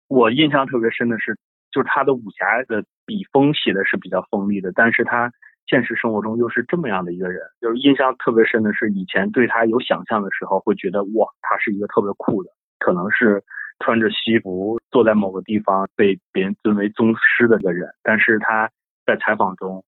[0.09, 1.37] 我印象特别深的是，
[1.71, 5.31] 就是他的武侠的笔锋写的是比较锋利的，但是他
[5.67, 7.43] 现实生活中又是这么样的一个人。
[7.61, 13.43] 就是印象特别深的是，以前对他有想象的时候，会觉得哇，他是一个特别酷的，可能是
[13.81, 17.89] 穿着西服坐在某个地方被别人尊为宗师的一个人。
[18.03, 18.71] 但是他
[19.07, 19.85] 在采访中，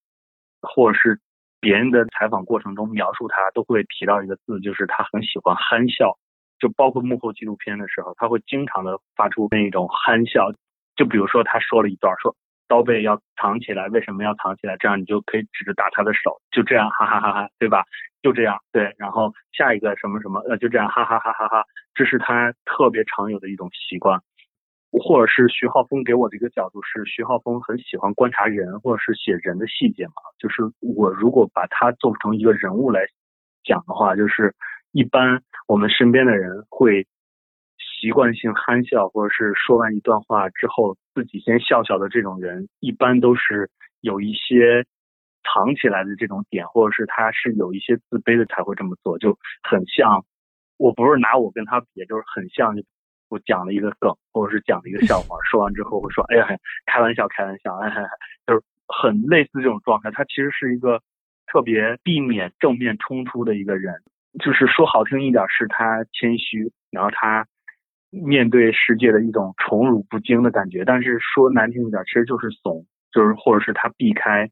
[0.62, 1.20] 或者是
[1.60, 6.18] 别人的采访过程中描述他，都会提到一个字，就是他很喜欢憨笑。
[6.58, 10.50] 就包括幕后纪录片的时候，他会经常的发出那一种憨笑。
[10.96, 12.34] 就比如说他说了一段，说
[12.68, 14.76] 刀背要藏起来，为什么要藏起来？
[14.78, 17.84] 这样你就可以指着打他的手，就这样，哈哈哈哈，对吧？
[18.22, 18.94] 就这样，对。
[18.98, 21.64] 然后下一个什么什么，呃，就这样，哈哈哈哈哈。
[21.94, 24.20] 这是他特别常有的一种习惯。
[25.04, 30.14] 或者是徐浩峰给我的一个角度是，徐浩峰很喜欢观察人，或者是写人的细节嘛。
[30.38, 33.04] 就是我如果把他做成一个人物来
[33.62, 34.54] 讲的话，就是
[34.96, 37.06] 一般我们身边的人会
[37.76, 43.68] 习惯性憨笑，或者是说完一段话之后自己先笑笑的这种人，一般都是
[44.00, 44.86] 有一些
[45.44, 50.24] 藏起来的这种点，或者是他是有一些自卑的才会这么做，就很像。
[50.78, 52.74] 我不是拿我跟他比，就是很像。
[53.28, 56.46] 我讲了一个梗，或者是讲了一个笑话，说完之后会说：“哎呀，
[56.86, 57.90] 开玩笑，开玩笑。”哎，
[58.46, 60.10] 就是很类似这种状态。
[60.12, 61.02] 他其实是一个
[61.46, 64.00] 特别避免正面冲突的一个人，
[64.42, 67.46] 就是说好听一点是他谦虚，然后他
[68.10, 74.50] 面对世界的一种宠辱不惊的感觉；但是说难听一点，其实就是怂，就是或者是他避开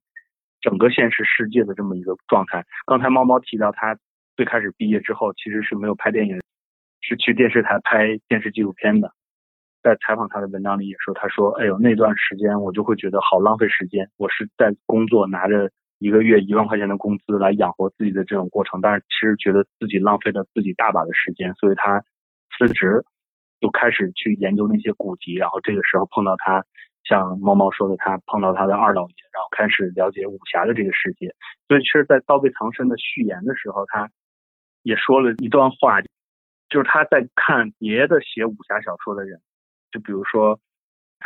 [0.61, 2.65] 整个现实世界的这么一个状态。
[2.87, 3.97] 刚才猫猫提到他
[4.37, 6.41] 最开始毕业之后其实是没有拍电影。
[7.07, 9.13] 是去电视台拍电视纪录片的，
[9.83, 14.09] 在采访他的文章里也说，他说：“哎呦，那段时间我就会觉得好浪费时间。
[14.17, 22.03] 我是在工作，拿着一个月一万块钱的工资来养活自己的这种过程，但是其实觉得自己浪费了自己大把的时间，所以他
[22.57, 23.05] 辞职，
[23.61, 25.35] 就开始去研究那些古籍。
[25.35, 26.65] 然后这个时候碰到他，
[27.05, 31.35] 像猫猫说的，他碰到他的二老爷，然后开始了解武侠的这个世界。
[31.69, 34.11] 所以其实，在《刀背藏身》的序言的时候，他
[34.83, 36.01] 也说了一段话。
[36.71, 39.39] 就是他在看别的写武侠小说的人，
[39.93, 40.59] 就比如说，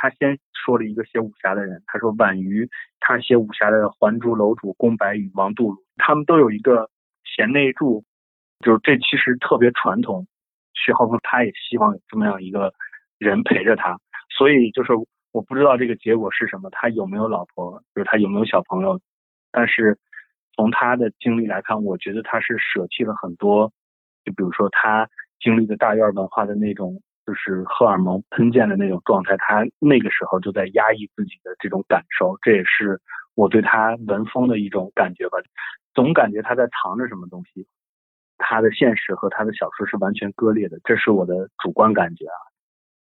[0.01, 6.89] 他先说了一个写武侠的人，他说晚于他写武侠的《还珠楼主》宫白羽、王杜鲁，他们都有一个
[7.25, 8.05] 贤内助，
[8.61, 10.29] 就是这其实特别传统。
[10.73, 12.73] 徐浩峰他也希望有这么样一个
[13.19, 13.99] 人陪着他，
[14.31, 14.93] 所以就是
[15.33, 19.01] 我不知道这个结果是什么，他有没有老婆，就是他有没有小朋友，
[19.51, 19.99] 但是
[20.55, 23.73] 从他的经历来看，我觉得他是舍弃了很多，
[24.25, 25.09] 就比如说他。
[25.41, 32.99] 经历的大院文化的那种，就是荷尔蒙喷溅的那种状态，他那个时候就在压抑自己的这种感受，这也是
[33.35, 35.37] 我对他文风的一种感觉吧。
[35.93, 37.67] 总感觉他在藏着什么东西，
[38.39, 42.41] 他的现实和他的小说是完全割裂的，这是我的主观感觉啊。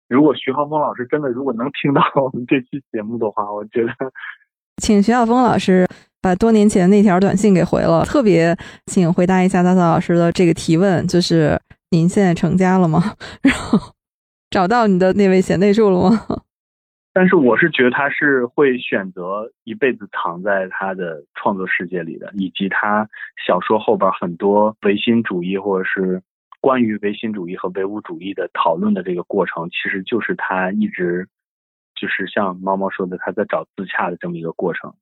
[0.08, 3.92] 如果徐浩峰老师真的如果能听到我们这期节目的话，我觉得，
[4.84, 5.88] 请徐浩峰老师
[6.22, 8.56] 把多年前那条短信给回了，特别
[8.86, 11.60] 请回答一下大嫂老师的这个提问，就是。
[11.94, 13.04] 您现在成家了吗？
[13.44, 13.78] 然后
[14.52, 16.26] 找到你的那位贤内助了吗？
[17.14, 23.10] 但是我是觉得他是会选择一辈子藏在他的创作世界里的，以及他
[23.46, 26.22] 小说后边很多唯心主义或者是
[26.60, 31.28] 关于唯心主义和唯物主义的讨论的这个过程，其实就是他一直
[32.00, 34.94] 就是像猫猫说的，他在找自洽的这么一个过程。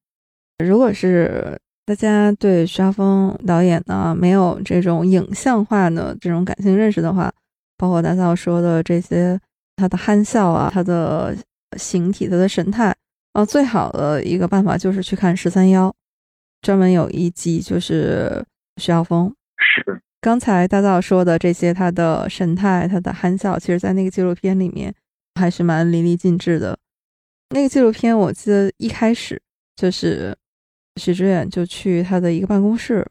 [0.63, 1.59] 如果是。
[1.85, 7.33] 大家对徐浩峰导演呢没有这种影像化的这种感性认识的话，
[7.80, 9.39] 包括大嫂说的这些，
[9.78, 11.34] 他的憨笑啊，他的
[11.78, 12.94] 形体，他的神态
[13.32, 15.96] 啊，最好的一个办法就是去看十三幺，
[16.62, 19.34] 专门有一集就是徐浩峰。
[19.58, 24.94] 是刚才大嫂说的这些，他的神态，他的憨笑，其实在那个纪录片里面
[25.36, 26.78] 还是蛮淋漓尽致的。
[27.52, 29.42] 那个纪录片我记得一开始
[29.78, 30.36] 就是
[30.98, 33.08] 许知远就去他的一个办公室，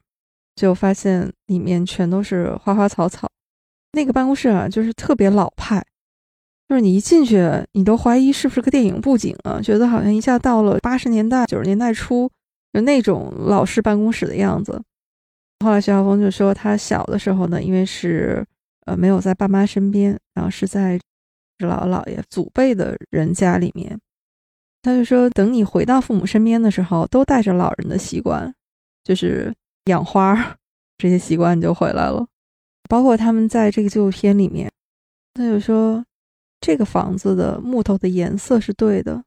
[0.57, 3.27] 就发现里面全都是花花草草。
[3.93, 5.85] 那个办公室啊，就是特别老派，
[6.69, 12.31] 就是你一进去，你都怀疑是不是个电影布景啊，觉得好像一下到了八十年代、九十年代初，
[12.73, 14.83] 就那种老式办公室的样子。
[15.65, 18.47] 后来徐浩峰就说，他小的时候呢，因为是
[18.85, 20.99] 呃没有在爸妈身边，然后是在
[21.59, 23.99] 姥姥姥爷祖辈的人家里面。
[24.83, 28.55] 他就说，等你回到父母身边的时候，都带着老人的习惯，
[29.03, 29.53] 就是
[29.87, 30.57] 养花
[30.97, 32.25] 这些习惯就回来了。
[32.89, 34.71] 包括他们在这个纪录片里面，
[35.35, 36.05] 他就说，
[36.61, 39.23] 这个房子的木头的颜色是对的。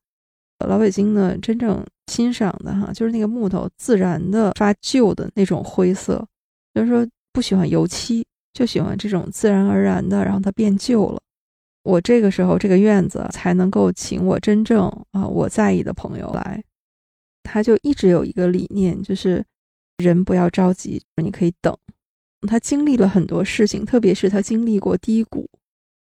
[0.68, 6.24] 老北京呢，真正欣赏的哈，就是那个木头自然的发旧的那种灰色，
[6.74, 11.20] 就是说不喜欢油漆，就喜欢这种自然而然的，让它变旧了。
[11.84, 16.64] 我这个时候这个院子才能够请我真正啊我在意的朋友来。
[17.42, 19.44] 他就一直有一个理念，就是
[19.98, 21.76] 人不要着急，你可以等。
[22.48, 25.50] 他经历了很多事情，特别是他经历过低谷，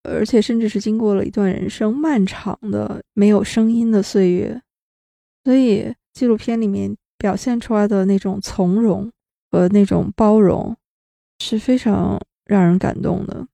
[0.03, 4.61] 而且甚至是经过了一段人生漫长的没有声音的岁月。
[5.45, 9.11] 所以纪录片里面表现出来的那种从容
[9.51, 10.77] 和那种包容，
[11.39, 13.47] 是非常让人感动的。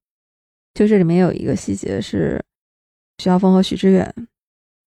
[0.74, 2.42] 就这里面有一个细节是，
[3.18, 4.12] 徐浩峰和许知远，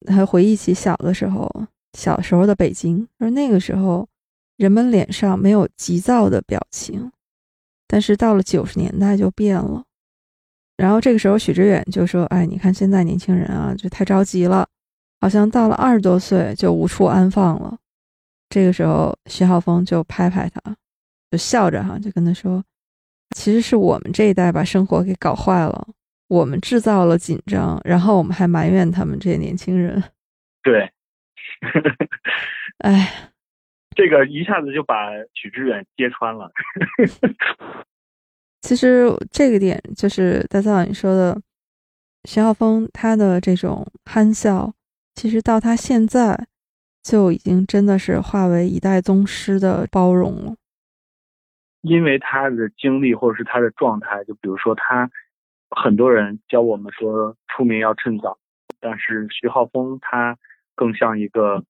[0.05, 1.49] 他回忆起小的时候，
[1.93, 4.07] 小时候的北京，而那个时候
[4.57, 7.11] 人们脸上没有急躁的表情，
[7.87, 9.83] 但是到了九十年代就变了。
[10.77, 14.67] 然后这个时候许知远就说：“哎，你看现在年轻人啊，就太着急了，
[15.21, 17.77] 好像到了二十多岁就无处安放了。”
[18.49, 20.75] 这个时候徐浩峰就拍拍他，
[21.31, 22.63] 就笑着哈，就跟他说。
[23.35, 25.87] 其实是我们这一代把生活给搞坏了，
[26.27, 30.01] 我们制造了紧张，然后我们还埋怨他们这些年轻人。
[30.61, 30.91] 对，
[32.79, 33.31] 哎，
[33.95, 36.51] 这个一下子就把许知远揭穿了。
[38.61, 41.39] 其实这个点就是大造你说的，
[42.25, 44.73] 徐浩峰他的这种憨笑，
[45.13, 46.47] 其实到他现在
[47.01, 50.55] 就已经真的是化为一代宗师的包容了。
[51.81, 55.07] 因为他的经历或者是他的状态，就比如说他，
[55.69, 58.39] 很多人教我们说出名要趁早，
[58.79, 60.35] 但是徐浩峰他
[60.73, 61.63] 更像一个，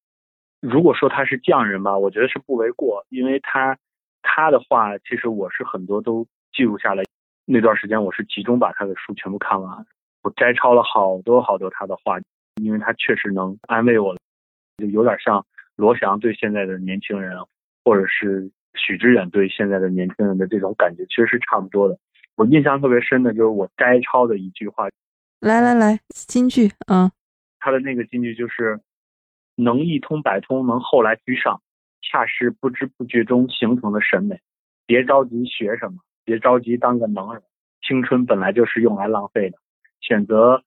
[0.65, 3.77] 如果说他是匠人吧，我觉得是不为过，因为他
[4.21, 7.03] 他的话其实我是很多都记录下来，
[7.45, 9.85] 那段时间我是集中把他的书全部看完，
[10.23, 12.19] 我摘抄了好多好多他的话，
[12.61, 14.15] 因为他确实能安慰我，
[14.77, 17.37] 就有点像罗翔对现在的年轻人，
[17.83, 18.51] 或者是。
[18.77, 21.97] 许知远对现在的年轻人的这种感觉其实是差不多的。
[22.35, 24.89] 我印象特别深的就是我摘抄的一句话，
[25.39, 27.09] 来来来，金句啊，
[27.57, 28.77] 他的那个金句就是
[29.55, 31.61] “能一通百通，能后来居上，
[32.01, 34.39] 恰是不知不觉中形成的审美。
[34.85, 37.41] 别着急学什么，别着急当个能人。
[37.81, 39.57] 青春本来就是用来浪费的。
[40.01, 40.63] 选择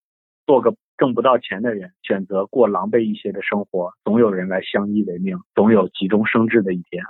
[0.47, 7.03] 做个挣不到钱的人，选择过狼狈一些的生活，总有人来相依为命，总有急中生智的一天。”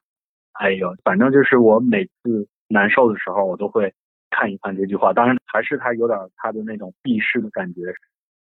[0.59, 3.95] 哎呦，反正就是我每次难受的时候，我都会
[4.29, 5.13] 看一看这句话。
[5.13, 7.81] 当然，还是他有点他的那种避世的感觉。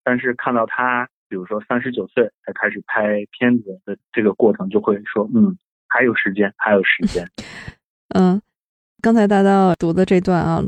[0.02, 7.30] 但是看到他，比如说三十九岁才开始拍片子的这个过程，就会说，嗯，还有时间，还有时间。
[8.14, 8.40] 嗯，
[9.00, 10.64] 刚才大造读的这段啊，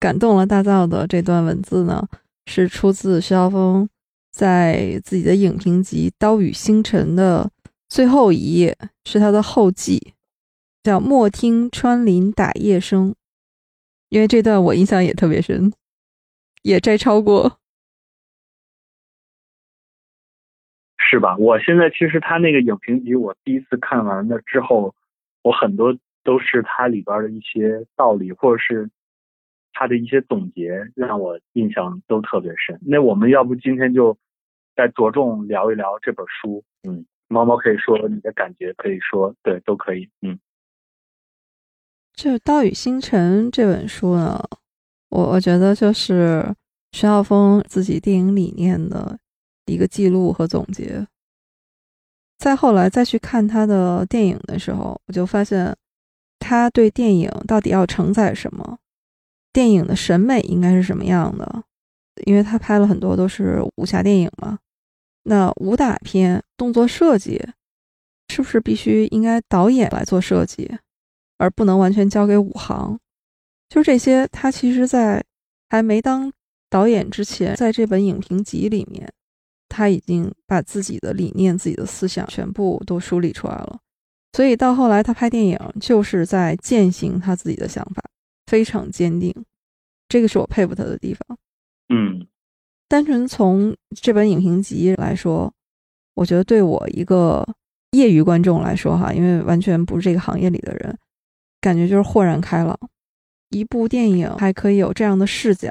[0.00, 2.08] 感动了大造的这段文字呢，
[2.46, 3.88] 是出自徐浩峰
[4.30, 7.50] 在自己的影评集《刀与星辰》的
[7.88, 10.14] 最后一页，是他的后记。
[10.84, 13.14] 叫莫听穿林打叶声，
[14.08, 15.70] 因为这段我印象也特别深，
[16.62, 17.58] 也摘抄过，
[21.08, 21.36] 是吧？
[21.38, 24.94] 我现在其实他那个影评集，我第一次看完了之后，
[25.42, 28.90] 我很多都是他里边的一些道理，或者是
[29.72, 32.78] 他的一些总结，让我印象都特别深。
[32.82, 34.18] 那我们要不今天就
[34.76, 36.62] 再着重聊一聊这本书？
[36.86, 40.38] 嗯，猫猫可以说你的感觉，可以说对，都可以，嗯。
[42.12, 44.42] 就《刀与星辰》这本书呢，
[45.08, 46.54] 我我觉得就是
[46.92, 49.18] 徐浩峰自己电影理念的
[49.72, 51.06] 一个记录和总结。
[52.38, 55.76] 再后来再去看他的电影的时候，我就发现
[56.38, 58.78] 他对电影到底要承载什么，
[59.52, 61.64] 电影的审美应该是什么样的。
[62.26, 64.58] 因为他拍了很多都是武侠电影嘛，
[65.24, 67.40] 那武打片动作设计
[68.28, 70.78] 是不是必须应该导演来做设计？
[71.38, 72.98] 而不能完全交给武行，
[73.68, 74.26] 就这些。
[74.32, 75.24] 他其实，在
[75.68, 76.32] 还没当
[76.68, 79.12] 导演之前，在这本影评集里面，
[79.78, 83.78] 他已经把自己的理念、自己的思想全部都梳理出来了。
[84.32, 88.02] 所以到后来，他拍电影就是在践行他自己的想法，
[88.46, 89.32] 非常坚定。
[90.08, 91.38] 这个是我佩服他的地方。
[91.90, 92.26] 嗯，
[92.88, 93.72] 单纯从
[94.02, 95.52] 这本影评集来说，
[96.14, 97.46] 我觉得对我一个
[97.92, 100.98] 业余观众来说，哈，因为完全不是这个行业里的人，
[101.60, 102.76] 感觉就是豁然开朗。
[103.50, 105.70] 一部电影还可以有这样的视角，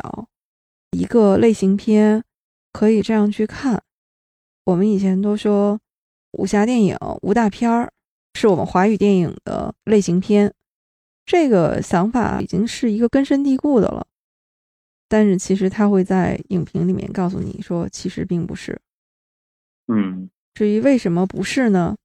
[0.91, 2.23] 一个类型片
[2.71, 3.83] 可以这样去看。
[4.67, 5.79] 我们以前都说
[6.33, 7.89] 武侠电影、武打片儿
[8.33, 10.53] 是我们华语电影的类型片，
[11.25, 14.05] 这个想法已经是一个根深蒂固的了。
[15.07, 18.77] 但是其实他会在影评里面告诉你说，其实并不是。
[19.87, 21.95] 嗯，至于为什么不是呢？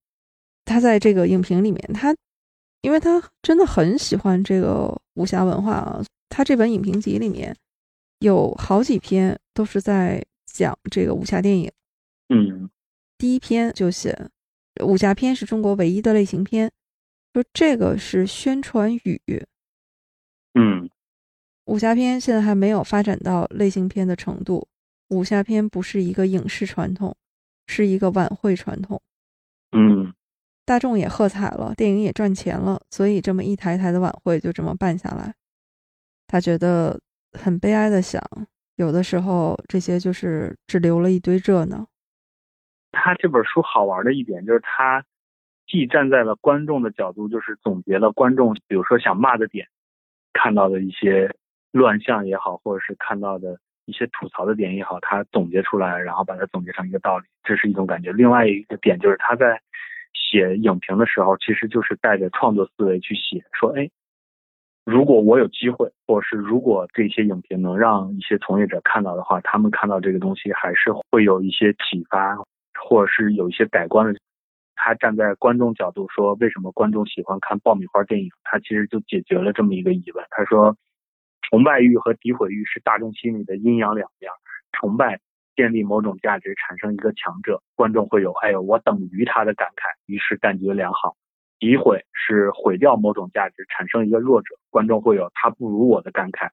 [0.65, 2.15] 他在这个影评里面，他。
[2.83, 7.57] 因为他真的很喜欢这个武侠文化啊，他这本影评集里面
[8.19, 11.71] 有好几篇都是在讲这个武侠电影。
[12.33, 12.71] 嗯，
[13.19, 14.31] 第一篇就写
[14.83, 16.71] 武侠片是中国唯一的类型片，
[17.35, 19.47] 说这个是宣传语。
[20.55, 20.89] 嗯，
[21.67, 24.67] 武侠片现在还没有发展到类型片的程度，
[25.09, 27.15] 武侠片不是一个影视传统，
[27.67, 29.01] 是一个晚会传统。
[29.73, 30.13] 嗯。
[30.65, 35.35] 大众也喝彩了，电影也赚钱了，所以这么一台台的晚会就这么办下来。
[36.29, 36.99] 他觉得
[37.33, 38.23] 很悲哀的想，
[38.77, 41.85] 有的时候这些就是只留了一堆热闹。
[42.93, 45.05] 他这本书好玩的一点就是，他
[45.67, 49.67] 既站在了观众的角度，就是总结了观众，比如说想骂的点，
[50.33, 51.35] 看到的一些
[51.73, 58.13] 乱象也好，或者是看到的一些吐槽的点也好，他总结出来，然后把它总结成一个道理，这是一种感觉。
[58.13, 59.61] 另外一个点就是他在。
[60.15, 63.91] 写影评的时候，其实就是带着创作思维去写，说，哎，
[64.85, 72.37] 如果我有机会，或者是如果这些影评能让一些从业者看到的话，他们看到这个东西还是会有一些启发，
[72.85, 74.21] 或者是有一些改观的。
[74.75, 78.31] 他站在观众角度说，为什么观众喜欢看爆米花电影？
[78.43, 80.25] 他其实就解决了这么一个疑问。
[80.31, 80.77] 他说，
[81.43, 84.31] 崇拜欲和诋毁欲是大众心理的阴阳两面，
[84.73, 85.21] 崇拜。
[85.55, 91.15] 建立某种价值，产生一个强者，观众会有“哎呦，我等于他的”感慨，于是感觉良好。
[91.61, 96.49] 诋毁是毁掉某种价值，产生一个弱者，观众会有“他不如我的”感慨，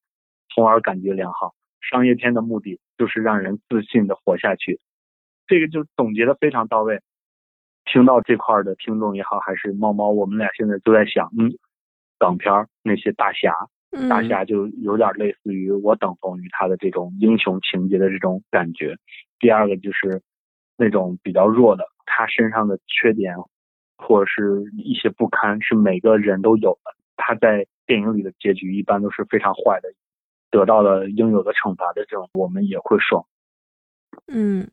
[0.54, 1.54] 从而感觉良好。
[1.80, 4.82] 商业片的目的就是让人自信的活下去，
[5.50, 7.02] 这个就总结的非常到位。
[7.86, 11.52] 听到这块的听众也好，还是猫猫，我们俩现在都在想，嗯，
[12.20, 13.52] 港片那些大侠。
[14.08, 18.96] 大侠就有点类似于我等同于他的这种英雄情节的这种感觉。
[19.40, 20.22] 第二个就是
[20.78, 23.34] 那种比较弱的，他身上的缺点
[23.98, 26.96] 或者是一些不堪是每个人都有的。
[27.18, 29.90] 他在电影里的结局一般都是非常坏的，
[30.52, 33.26] 得到了应有的惩罚的这种，我们也会爽。
[34.28, 34.70] 嗯，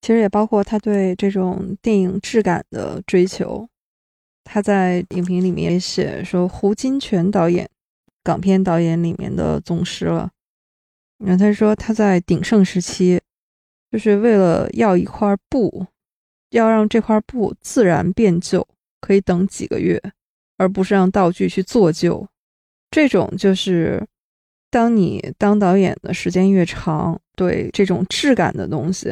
[0.00, 3.68] 其实也包括他对这种电影质感的追求。
[4.44, 7.68] 他在影评里面也写说，胡金铨导演。
[8.24, 10.30] 港片导演里面的宗师了。
[11.18, 13.18] 然后他说他在鼎盛时期，
[13.90, 15.86] 就是为了要一块布，
[16.50, 18.66] 要让这块布自然变旧，
[19.00, 19.98] 可以等几个月，
[20.58, 22.28] 而不是让道具去做旧。
[22.90, 24.06] 这种就是
[24.70, 29.08] 当你当导演的时间越长，对这种质感的东西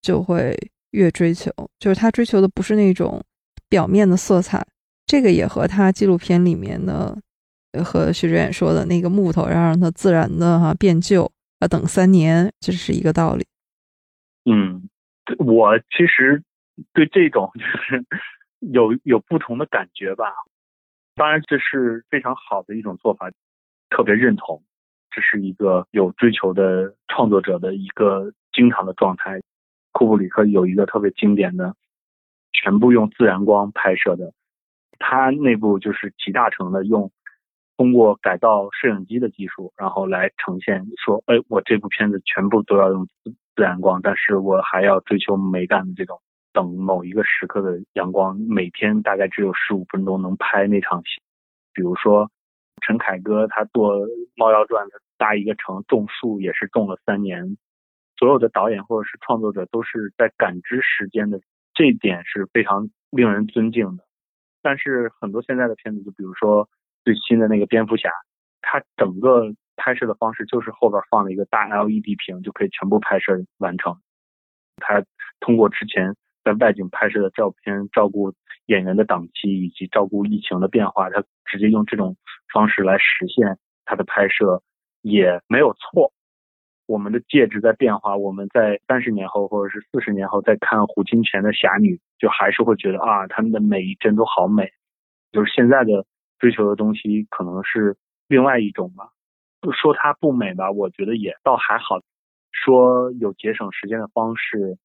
[0.00, 0.56] 就会
[0.90, 1.50] 越追求。
[1.78, 3.24] 就是他追求的不是那种
[3.68, 4.66] 表面的色彩，
[5.06, 7.16] 这个也和他纪录片里面的。
[7.84, 11.30] 和徐志远说的那个木头，要让它自然的哈变旧，
[11.60, 13.46] 要等三年，这是一个道理。
[14.50, 14.88] 嗯，
[15.38, 16.42] 我其实
[16.94, 18.02] 对这种就是
[18.72, 20.24] 有有不同的感觉吧。
[21.14, 23.30] 当然，这是非常好的一种做法，
[23.90, 24.60] 特别认同。
[25.10, 29.38] 这是一个有追求的创作者的一个经常的状态。
[29.98, 31.74] 库布里克有一个特别经典的，
[32.52, 34.32] 全部用自然光拍摄的，
[35.00, 37.10] 他那部就是集大成的用。
[37.76, 46.20] 通过改造摄影机的技术，然后来呈现说，哎，我这部片子全部都要用自然光，但是我还要追求美感的这种，
[46.52, 51.20] 等某一个时刻的阳光，每天大概只有十五分钟能拍那场戏。
[51.72, 52.30] 比如说
[52.82, 53.96] 陈凯歌他做
[54.36, 57.56] 《猫妖传》，他搭一个城种树也是种了三年。
[58.18, 61.40] 所有的导演或者是创作者都是在感知时间的，
[61.74, 64.04] 这一点是非常令人尊敬的。
[64.62, 66.68] 但是很多现在的片子，就比如说。
[67.04, 68.10] 最新的那个蝙蝠侠，
[68.60, 73.96] 它整个拍摄的方式就是后边放了一个大 LED 屏，就可以全部拍摄完成。
[74.76, 75.02] 他
[75.40, 76.14] 通过之前
[76.44, 78.34] 在外景拍摄的照片，照顾
[78.66, 82.14] 演员的档期以及照顾疫情的变化，他直接用这种
[82.52, 84.62] 方式来实现他的拍摄，
[85.00, 86.12] 也没有错。
[86.88, 94.72] 我们的介质在变化，我们在三十年后或者是四十年后再看胡金铨的侠女，就还是会觉得啊，他们的每一帧都好美。
[95.30, 96.06] 就是现在的
[96.38, 97.94] 追求的东西可能是
[98.26, 99.10] 另外一种吧。
[99.72, 102.00] 说它不美吧，我觉得也倒还好。
[102.50, 104.78] 说有节省时间的方式，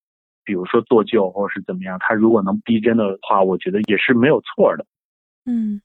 [0.43, 4.85] 比如说做旧或者是怎么样，它如果能逼真的话，我觉得也是没有错的。
[5.45, 5.81] 嗯，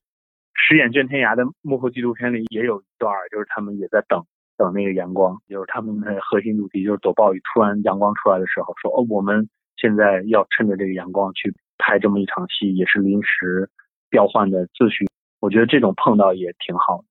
[0.54, 4.24] 十眼卷天涯的幕后纪录片里也有一段，就是他们也在等
[4.58, 13.70] 等那个阳光，就是他们的核心主题就是躲暴雨，突然阳光出来的时候，说哦，我们现在要趁着这个阳光去拍这么一场戏，也是临时
[14.10, 15.06] 调换的次序。
[15.40, 17.04] 我觉得这种碰到也挺好。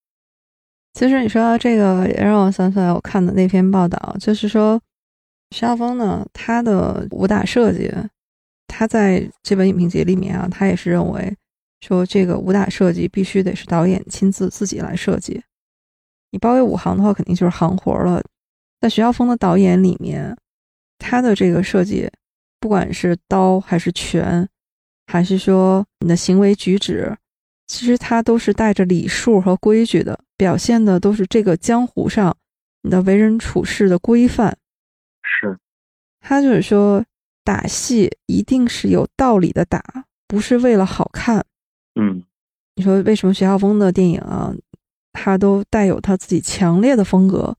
[0.93, 4.81] 其实你说到这个，也让我想起来我看的那篇报道，就是说
[5.51, 7.89] 徐浩峰呢，他的武打设计，
[8.67, 11.33] 他在这本影评集里面啊，他也是认为
[11.79, 15.41] 说这个武打设计必须得是导演亲自自己来设计。
[16.31, 18.23] 你包围五行的话，肯定就是行活了。
[18.79, 20.35] 在徐浩峰的导演里面，
[20.99, 22.09] 他的这个设计，
[22.59, 24.47] 不管是刀还是拳，
[25.07, 27.15] 还是说你的行为举止。
[27.67, 32.33] 其实他都是带着礼数和规矩的，表现的都是这个江湖上
[32.83, 34.57] 你的为人处事的规范。
[35.21, 35.57] 是，
[36.21, 37.03] 他就是说
[37.43, 39.83] 打戏一定是有道理的打，
[40.27, 41.43] 不是为了好看。
[41.99, 42.23] 嗯，
[42.75, 44.53] 你说为什么徐浩峰的电影啊，
[45.17, 47.55] 他都带有他自己强烈的风格，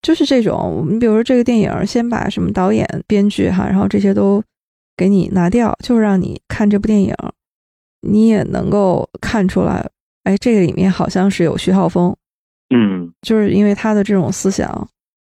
[0.00, 0.86] 就是这种。
[0.88, 4.42] 你比如说这个电影，先把什么导演、编剧哈，然后这些都
[4.96, 7.14] 给你拿掉，就让你看这部电影。
[8.06, 9.88] 你也能够看出来，
[10.24, 12.14] 哎，这个里面好像是有徐浩峰，
[12.74, 14.88] 嗯，就是因为他的这种思想，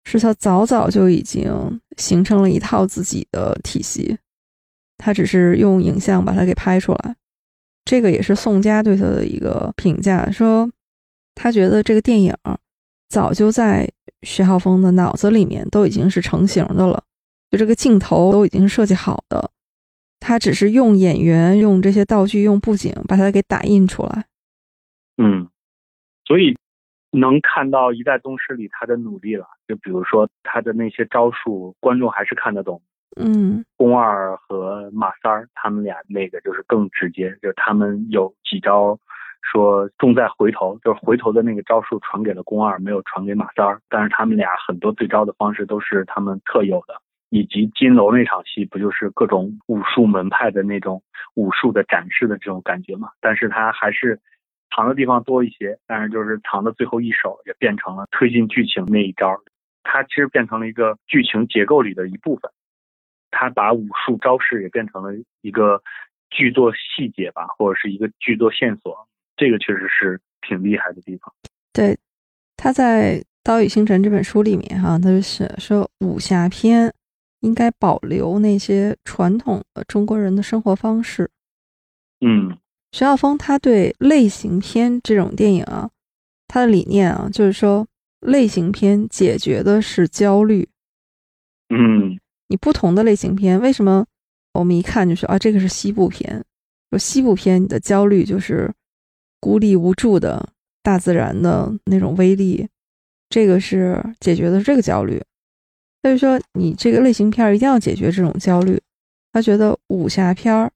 [0.05, 1.51] 是他早早就已经
[1.97, 4.17] 形成了一套自己的体系，
[4.97, 7.15] 他只是用影像把它给拍出来。
[7.85, 10.69] 这个也是宋佳对他的一个评价，说
[11.41, 12.35] 他觉得这个电影
[13.07, 13.89] 早就在
[14.23, 17.01] 徐浩峰的脑子里面都已经是成型的了，
[17.49, 19.49] 就这个镜头都已经设计好的。
[20.19, 24.25] 他只是用演员、用这些道具、用布景把它给打印出来。
[25.17, 25.47] 嗯，
[26.25, 26.57] 所以
[27.11, 29.45] 能看到《一代宗师》里他的努力了。
[29.65, 32.81] 就比如说他的那些招数，观众还是看得懂。
[33.15, 38.99] 嗯，宫二和马三儿他们俩那个就是更直接，就是他们有几招
[39.41, 43.81] 说重在回头，就是回头的那个招数传给了宫二，没有传给马三儿。
[43.89, 47.01] 但是他们俩很多对招的方式都是他们特有的。
[47.31, 51.03] 以及金楼那场戏，不就是各种武术门派的那种
[51.35, 53.09] 武术的展示的这种感觉嘛？
[53.21, 54.19] 但是它还是
[54.75, 59.39] 藏的地方多一些，但是就是藏的最后一手也变成了推进剧情那一招，
[59.83, 62.49] 它其实变成了一个剧情结构里的一部分。
[63.29, 65.11] 它把武术招式也变成了
[65.43, 65.83] 一个
[66.31, 69.07] 剧作细节吧，或者是一个剧作线索，
[69.39, 71.33] 这个确实是挺厉害的地方。
[71.71, 71.97] 对，
[72.57, 76.93] 他在《刀与星辰》这本书里面哈，他就写说武侠片。
[77.41, 81.31] 应该保留那些传统的中国人的生活方式。
[82.19, 82.57] 嗯，
[82.91, 85.89] 徐浩峰他对类型片这种电影啊，
[86.49, 87.87] 他的理念啊，就是说
[88.19, 90.67] 类型片解决的是焦虑。
[91.69, 92.19] 嗯，
[92.49, 94.05] 你不同的类型片，为什么
[94.55, 96.43] 我们一看就说啊，这个是西部片？
[96.89, 98.69] 说西部片你的焦虑就是
[99.39, 100.49] 孤立无助的
[100.83, 102.67] 大自然的那种威力，
[103.29, 105.21] 这个是解决的这个焦虑。
[106.01, 108.81] 所以说，你这个类型片一定要解决这种焦虑。
[109.31, 110.71] 他觉得武侠片儿，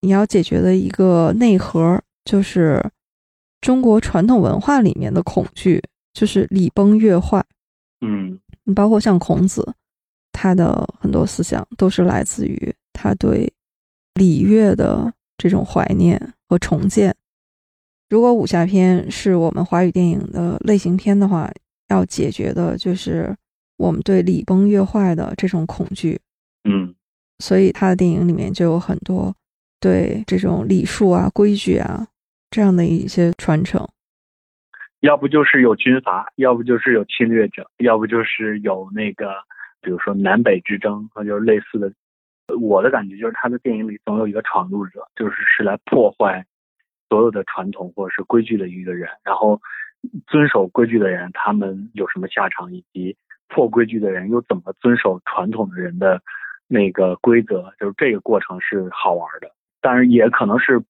[0.00, 2.82] 你要解决的一个内核就是
[3.60, 5.82] 中国传统文化里面的恐惧，
[6.12, 7.44] 就是礼崩乐坏。
[8.00, 9.74] 嗯，你包括像孔子，
[10.32, 13.52] 他的很多思想都是来自于他对
[14.14, 17.14] 礼乐的这种怀念和重建。
[18.12, 21.50] 如果武侠片是我们华语电影的类型片的话，
[21.88, 23.34] 要解决的就是。
[23.78, 26.20] 我们对礼崩乐坏的这种恐惧，
[26.62, 26.94] 嗯，
[27.40, 29.34] 所以他的电影里面就有很多
[29.80, 32.06] 对这种礼数啊、规矩啊
[32.48, 33.84] 这样的一些传承。
[35.00, 39.32] 要不就是有军阀，要不就是有侵略者，要不就是有那个，
[39.80, 41.92] 比如说南北之争，或就是类似的。
[42.60, 46.46] 我的感觉就是他的电影里总有一个闯入者，就是是来破坏
[47.12, 49.06] 所有的传统或者是规矩的一个人。
[49.22, 49.60] 然后
[50.26, 53.14] 遵守规矩的人，他们有什么下场，以及。
[53.54, 56.22] 破规矩的人又怎么遵守传统的人的
[56.68, 57.70] 那个规则？
[57.78, 59.50] 就是这个过程是好玩的，
[59.82, 60.82] 但是也可能是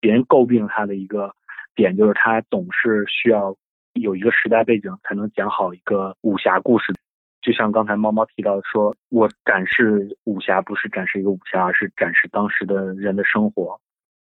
[0.00, 1.34] 别人诟病他的一个
[1.74, 3.54] 点，就是他总是需要
[3.92, 6.94] 有一个时代背景才能讲好一个武侠故事。
[7.42, 13.78] 就像刚才猫猫提到说，我展示武侠不是展示一个武侠，而是展示当时的人的生活。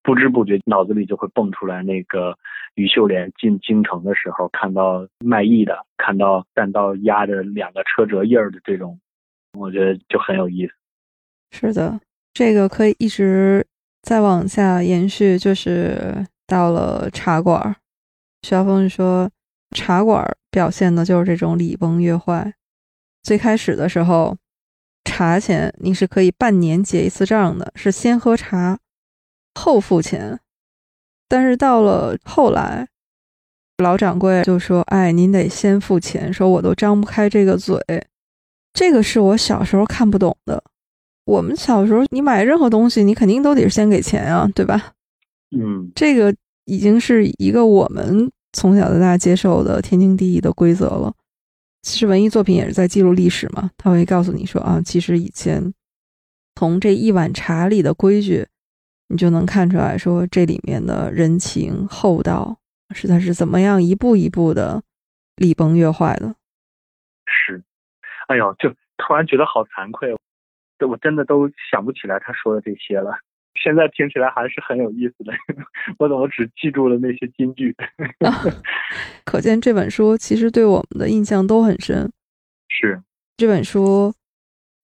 [0.07, 2.39] 不知不觉脑子里就会蹦出来那个
[2.77, 8.97] 于秀莲进京城的时候看到卖艺的，看到单刀压着两个车辙印儿的这种，
[9.59, 10.73] 我觉得就很有意思。
[11.51, 12.01] 是的，
[12.33, 13.67] 这个可以一直
[14.03, 17.75] 再往下延续，就是到了茶馆。
[18.43, 19.29] 徐晓峰说，
[19.75, 22.55] 茶馆表现的就是这种礼崩乐坏。
[23.25, 24.37] 最开始的时候，
[25.05, 28.79] 茶钱你是可以半年结一次账的，是先喝茶。
[29.57, 30.39] 后付钱，
[31.29, 32.87] 但是到了后来，
[33.79, 37.79] 老掌柜就说：“哎，您得先付钱。”说我都张不开这个嘴，
[38.73, 40.63] 这个是我小时候看不懂的。
[41.25, 44.93] 我们小时候，你买任何东西，你肯定都得先给钱啊，对吧？
[45.57, 46.33] 嗯，这个
[46.67, 51.13] 已经是一个我们从小到大接受的天经地义的规则了。
[51.83, 55.73] 其实文艺作品也是在记录历史嘛，他会告诉你说啊，其实以前
[56.55, 58.47] 从这一碗茶里的规矩。
[59.09, 62.59] 你就能看出来说，这里面的人情厚道
[62.91, 64.83] 是他是怎么样一步一步的
[65.37, 66.35] 礼崩乐坏的。
[67.25, 67.63] 是，
[68.27, 70.17] 哎呦，就突然觉得好惭愧，
[70.79, 73.13] 这我真的都想不起来他说的这些了。
[73.55, 75.33] 现在听起来还是很有意思的，
[75.99, 77.75] 我怎么只记住了那些金句？
[79.25, 82.11] 可见这本书其实对我们的印象都很深。
[82.69, 83.01] 是
[83.37, 84.13] 这本书，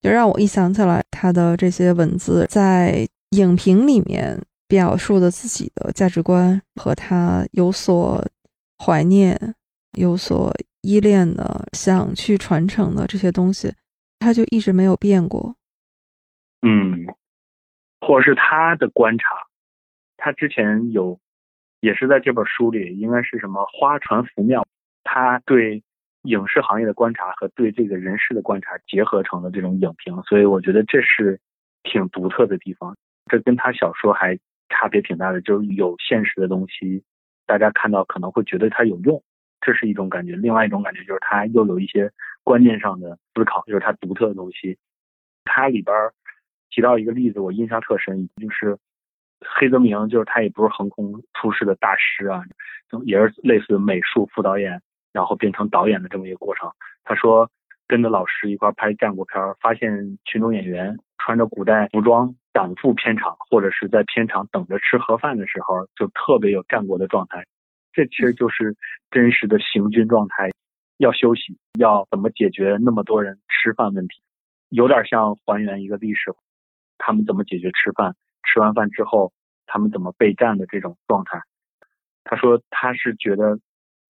[0.01, 3.09] 就让我一想起来他的这些文字在。
[3.33, 8.23] 影评里面表述的自己的价值观和他有所
[8.79, 9.55] 怀念、
[9.93, 13.73] 有所依恋的、想去传承的这些东西，
[14.19, 15.57] 他就一直没有变过。
[16.61, 17.07] 嗯，
[18.01, 19.25] 或者是他的观察，
[20.17, 21.19] 他之前有
[21.81, 24.67] 也是在这本书里，应该是什么花传福庙，
[25.05, 25.83] 他对
[26.23, 31.41] 影视行业的观察和对这个人事的观察结合成了这种影评，所以我觉得这是
[31.83, 32.95] 挺独特的地方。
[33.27, 37.03] 这跟他小说还差别挺大的，就是有现实的东西，
[37.47, 39.23] 大家看到可能会觉得它有用，
[39.61, 42.11] 这是一种感觉；另外一种感觉就是他又有一些
[42.43, 44.79] 观念上的思考，就是他独特的东西。
[45.45, 45.95] 他里边
[46.71, 48.79] 提到一个例子，我印象特深，就是
[49.41, 52.43] 黑泽明，就是他也不是横空出世的大师啊，
[53.05, 54.81] 也是类似美术副导演，
[55.13, 56.71] 然后变成导演的这么一个过程。
[57.05, 57.51] 他说
[57.93, 62.35] 跟着老师一块拍战国片，发现群众演员穿着古代服装。
[62.55, 67.45] 赶赴片场，或者是在片场等着吃盒饭的时候，就特别有战国的状态。
[67.95, 68.77] 这其实就是
[69.11, 70.51] 真实的行军状态。
[70.99, 74.23] 要休息，要怎么解决那么多人吃饭问题？
[74.69, 76.33] 有点像还原一个历史，
[76.97, 78.15] 他们怎么解决吃饭？
[78.45, 79.33] 吃完饭之后，
[79.67, 81.41] 他们怎么备战的这种状态？
[82.25, 83.59] 他说他是觉得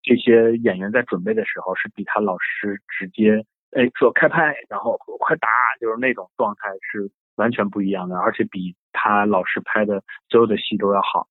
[0.03, 5.49] 这些演员在准备的时候，是比他老师直接哎说开拍，然后快打，
[5.81, 7.11] 就是那种状态是。
[7.37, 11.29] 完全不一样的，而且比他老师拍的所有的戏都要好。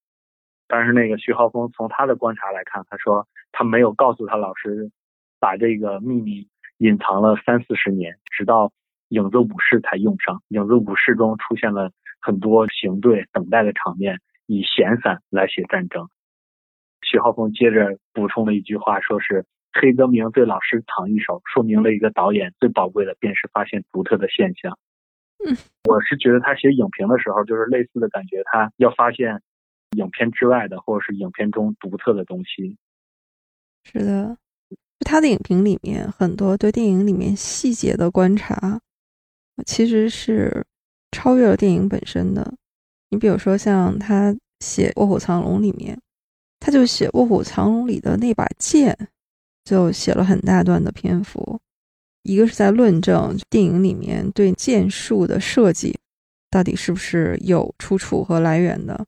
[0.68, 4.92] 但是那个徐浩峰从他的观察来看，他说他没有告诉他老师，
[5.40, 6.48] 把这个秘密
[6.80, 8.70] 隐藏了三四十年，直到
[9.10, 10.38] 《影子武士》才用上。
[10.48, 16.10] 《影子武士》中出现了很多行队等待的场面，以闲散来写战争。
[17.04, 24.78] 徐浩峰接着补充了一句话，说是黑泽明对老师藏一手，说明了一个导演最宝贵的便是发现独特的现象。
[25.46, 25.58] 嗯，
[25.90, 29.42] 我是觉得他写影评的时候，就是类似的感觉，他要发现
[29.98, 32.78] 影片之外的，或者是影片中独特的东西。
[33.84, 34.38] 是的，
[35.00, 38.80] 他的影评里面很多对电影里面细节的观察，
[39.66, 40.64] 其实是
[41.12, 42.54] 超越了电影本身的。
[43.10, 46.00] 你比如说，像他写《卧虎藏龙》里面，
[46.60, 48.96] 他就写《卧虎藏龙》里的那把剑，
[49.64, 51.60] 就写了很大段的篇幅。
[52.24, 55.98] 一个是在论证电影里面对剑术的设计
[56.52, 59.06] 到底是不是有出处和来源的，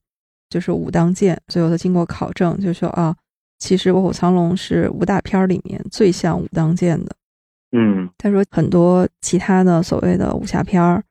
[0.49, 1.39] 就是武当剑。
[1.47, 3.15] 最后他经过考证，就说啊，
[3.59, 7.15] 其实《卧虎藏龙》是武打片里面最像武当剑的。
[7.71, 11.03] 嗯，他说很多其他的所谓的武侠片儿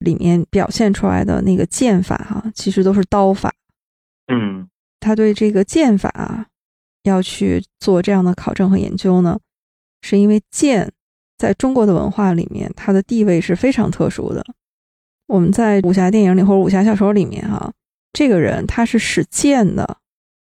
[0.00, 3.52] 里面表现出来的那个剑法哈，其实都是刀法。
[4.26, 4.68] 嗯，
[5.00, 6.48] 他对这个剑法
[7.08, 9.38] 要去做这样的考证和研究呢，
[10.02, 10.92] 是因为剑。
[11.38, 14.42] 在中国的文化里面，它的地位是非常特殊的。
[15.26, 17.70] 我们在武侠电影里或者武侠小说里面，哈，
[18.14, 19.98] 这个人他是使剑的，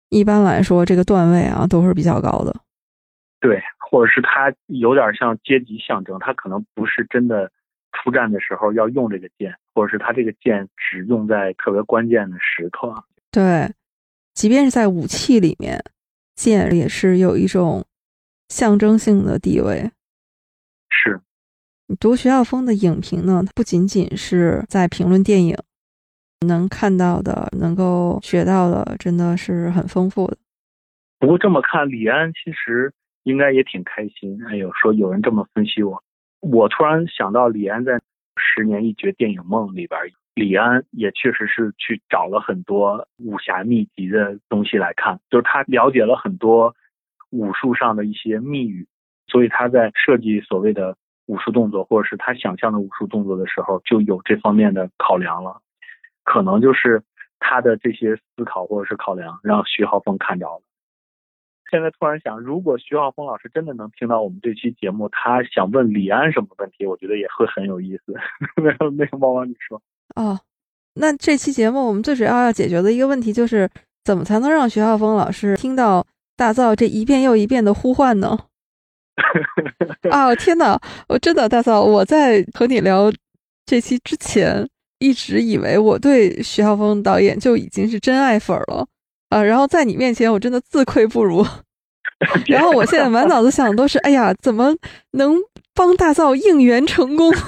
[0.10, 2.62] 一般来说这个段位啊都是比较高的。
[3.40, 7.52] 对，或者是他有点像阶级象征，他可能不是真的
[7.92, 12.92] 出战的时候要用这个剑，或者是他这个剑只用在特别关键的时刻。
[13.30, 13.72] 对，
[14.34, 15.80] 即便是在武器里面，
[16.36, 17.86] 剑也是有一种
[18.50, 19.92] 象征性的地位。
[20.90, 21.22] 是，
[21.88, 25.58] 你读徐浩峰的影评呢，不仅仅是在评论电影，
[26.48, 30.38] 能看到的、能够学到的，真的是很丰富的。
[31.20, 34.44] 不过这么看，李安其实应该也挺开心。
[34.48, 36.04] 哎呦，说有人这么分析我，
[36.40, 37.94] 我突然想到李安在
[38.36, 40.00] 《十年一觉电影梦》里边，
[40.34, 46.76] 李安也确实是去找了很多武侠秘籍的东西来看，就是他了解了很多
[47.32, 48.88] 武术上的一些秘语，
[49.28, 55.62] 所以他在设计所谓的武术动作，或者是他想象的武术动作的时候，就有这方面的考量了。
[56.24, 57.04] 可能就是
[57.40, 60.62] 他的这些思考或者是考量，让徐浩峰看着了。
[61.70, 68.14] 现在突然想，如果徐浩峰老师真的能听到我们这期节目，他想问李安什么问题，我觉得也会很有意思。
[68.62, 69.82] 没有，没有，猫猫你说。
[70.16, 70.40] 哦，
[70.96, 73.70] 那这期节目我们最主要要解决的一个问题就是，
[74.04, 76.06] 怎么才能让徐浩峰老师听到
[76.36, 78.38] 大造这一遍又一遍的呼唤呢？
[80.10, 80.80] 啊， 天哪！
[81.08, 83.12] 我真的大造，我在和你聊
[83.66, 84.68] 这期之前，
[85.00, 88.88] 一直以为我对徐浩峰导演就已经是真爱粉了。
[89.30, 91.46] 啊，然后在你面前，我真的自愧不如。
[92.48, 94.76] 然后我现在满脑子想的都是，哎呀，怎么
[95.12, 95.36] 能
[95.74, 97.32] 帮大造应援成功？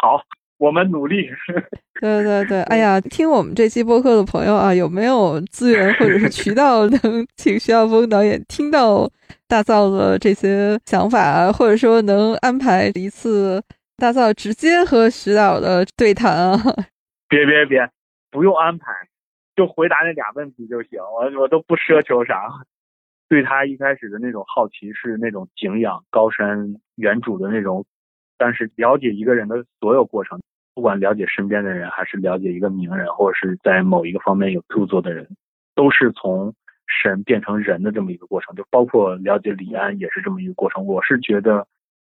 [0.00, 0.22] 好，
[0.58, 1.28] 我们努力。
[2.00, 9.10] 对对对，哎呀，听我们这期播客的朋友啊，有没有资源或者是渠道能请徐晓峰导演听到
[9.48, 13.60] 大造的这些想法，或者说能安排一次
[13.96, 16.56] 大造直接和徐导的对谈啊？
[17.28, 17.90] 别别别，
[18.30, 18.92] 不用安排。
[19.56, 22.44] 就回答那俩问题就行，我我都不奢求啥。
[23.28, 27.84] 对他一开始的那种好奇是那种敬仰高山原主的那种，
[28.38, 30.40] 但是了解一个人的所有过程，
[30.74, 35.28] 不管了解身边的人，还是了解一个名人，或者是在某一个方面有著作的人，
[35.74, 36.54] 都是从
[36.86, 38.54] 神变成人的这么一个过程。
[38.54, 40.86] 就包括了解李安也是这么一个过程。
[40.86, 41.66] 我是觉得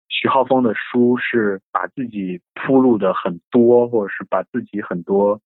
[0.10, 5.40] 徐浩峰的书是把自己铺路的很多，或者是把自己很多。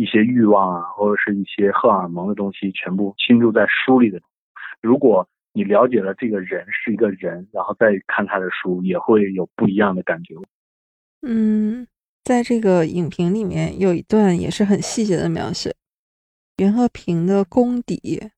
[0.00, 4.20] 一些欲望啊，或者是一些荷尔蒙的东西，全部倾注在书里的。
[4.80, 5.28] 如果
[5.58, 10.36] 你了解了这个人是一个人，然后再看他的书，也会有不一样的感觉。
[11.22, 11.84] 嗯，
[12.22, 15.74] 在这个影评里面有一段也是很细节的描写，
[16.58, 18.30] 袁和平的功底，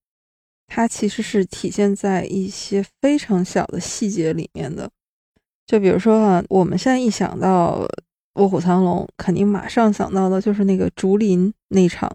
[0.67, 4.91] 它其实是体现在一些非常小的细节里面的。
[5.67, 7.87] 就比如说啊，我们现在一想到。
[8.35, 12.09] 卧虎藏龙肯定马上想到的就是那个竹林那场，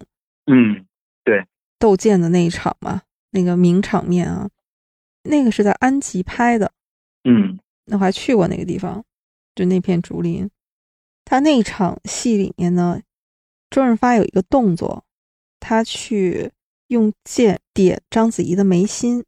[0.45, 0.86] 嗯，
[1.26, 1.45] 对，
[1.78, 3.01] 斗剑的那一场嘛，
[3.32, 4.49] 那个名场面啊，
[5.26, 6.71] 那个是在安吉拍的，
[7.23, 9.03] 嗯，那我还去过那个地方，
[9.55, 10.49] 就那片竹林。
[11.26, 13.01] 他那场戏里面呢，
[13.69, 15.03] 周润发有一个动作，
[15.59, 16.51] 他去
[16.88, 19.26] 用剑点章子怡的眉心，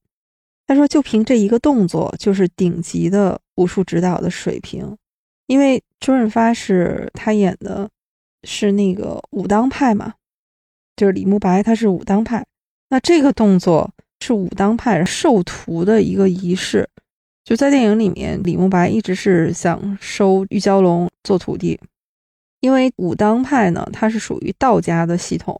[0.68, 4.96] 他说就凭这一个动作，就是顶级的武术指导的水平。
[5.48, 7.90] 因为周润发是他演的，
[8.44, 10.14] 是那个武当派嘛，
[10.96, 12.46] 就是李慕白他是武当派，
[12.90, 16.88] 那这个动作是武当派授徒的一个仪式，
[17.44, 21.80] 就在电影里面，李慕白一直是想收玉娇龙做徒弟，
[22.60, 25.60] 因为武当派呢，它是属于道家的系统，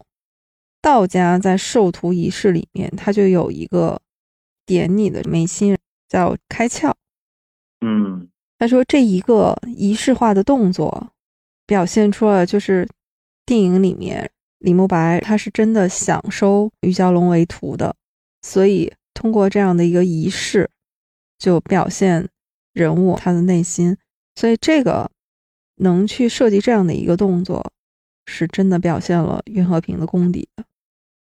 [0.82, 4.00] 道家在授徒仪式里面，它就有一个
[4.66, 5.78] 点你的眉心
[6.10, 6.94] 叫开窍，
[7.82, 8.28] 嗯。
[8.60, 11.12] 他说：“这一个仪式化的动作，
[11.68, 12.90] 表现出了就是
[13.46, 17.96] 电影里面李慕白他是真的想收玉娇龙为徒的，
[18.48, 20.70] 所以通过这样的一个仪式，
[21.38, 22.30] 就表现
[22.74, 23.98] 人物他的内心。
[24.36, 25.12] 所以这个
[25.76, 27.74] 能去设计这样的一个动作，
[28.26, 30.48] 是真的表现了袁和平的功底。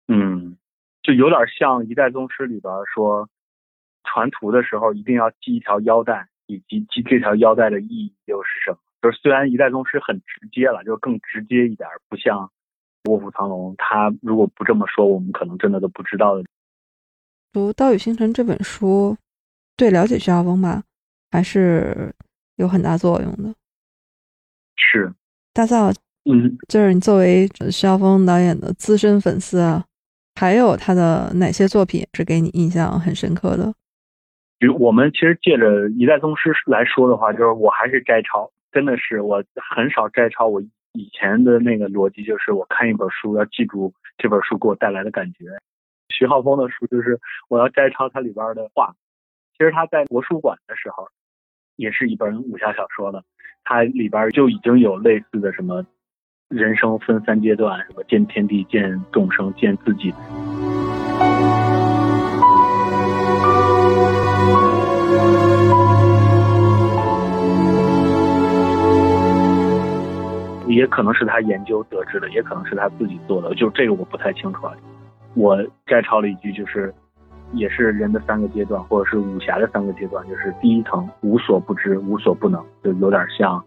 [0.08, 0.56] 嗯，
[1.02, 3.28] 就有点像《一代宗师》里边说，
[4.04, 8.78] 传徒的时候一定要系一条腰带。”以及系这条腰带的意义又是什么？
[9.02, 12.52] 就是虽然一代宗师很直接了，就更直接一点，不像
[13.06, 16.44] 卧虎藏龙，他如果不这么说，我们可能真的都不知道的。
[17.52, 19.18] 读《刀与星辰》这本书，
[19.76, 20.84] 对了解徐浩峰吧，
[21.32, 22.14] 还是
[22.58, 23.54] 有很大作用的。
[24.76, 25.14] 是
[25.54, 25.92] 大造，
[26.30, 29.84] 嗯，就是你作为徐浩峰导演的资深粉丝啊，
[30.36, 33.74] 还有他的哪些作品是给你印象很深刻的？
[34.60, 39.44] 比如我们其实借着一代宗师来说的话，就是我还是摘抄，真的是我
[39.76, 40.48] 很少摘抄。
[40.48, 40.62] 我
[40.94, 45.46] 以前的那个逻辑就是，我看一本书要记住这本书给我带来的感觉。
[46.10, 48.94] 徐浩峰的书就是我要摘抄它里边的话。
[49.58, 51.08] 其实他在国书馆的时候，
[51.76, 53.24] 也是一本武侠小说的，
[53.64, 55.86] 它里边就已经有类似的什么
[56.48, 60.14] 人生分三阶段，什么见天地、见众生、见自己。
[70.68, 74.74] 也可能是他研究得知的，也可能是他自己做的，就这个我不太清楚啊。
[75.36, 76.94] 我摘抄了一句，就是
[77.54, 83.64] 也是人的三个阶段，或者是武侠的三个阶段，就是第一层无所不知，无所不能，就有点像，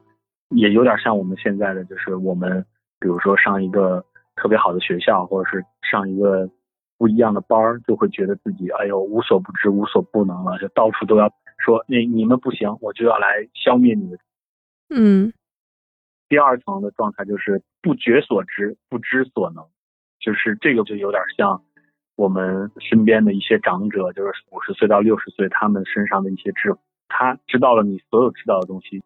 [0.51, 2.65] 也有点像我们现在的，就是我们
[3.01, 4.05] 比如说上一个
[4.37, 6.49] 特别好的学校，或者是上一个
[6.99, 14.19] 不一样的班儿，就会觉得自己哎呦无所不知，无所不能了，就到处都要说那你们不行，我就要来消灭你们。
[14.91, 15.33] 嗯，
[16.29, 19.65] 第二层的状态就是不觉所知，不知所能，
[20.23, 21.63] 就是这个就有点像
[22.17, 26.75] 我们身边的一些长者，就是五十岁到六十岁，他们身上的一些智，
[27.09, 29.03] 他知道了你所有知道的东西。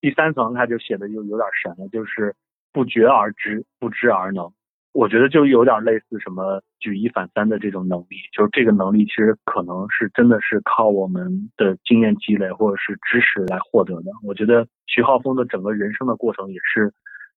[0.00, 2.34] 第三层他就写的就有点神了，就是
[2.72, 4.52] 不觉而知，不知而能。
[4.92, 14.10] 我觉得就有点类似什么举一反三的这种能力，就是这个能力其实可能是真的是靠我们的经验积累或者是知识来获得的。
[14.24, 16.92] 我觉得徐浩峰的整个人生的过程也是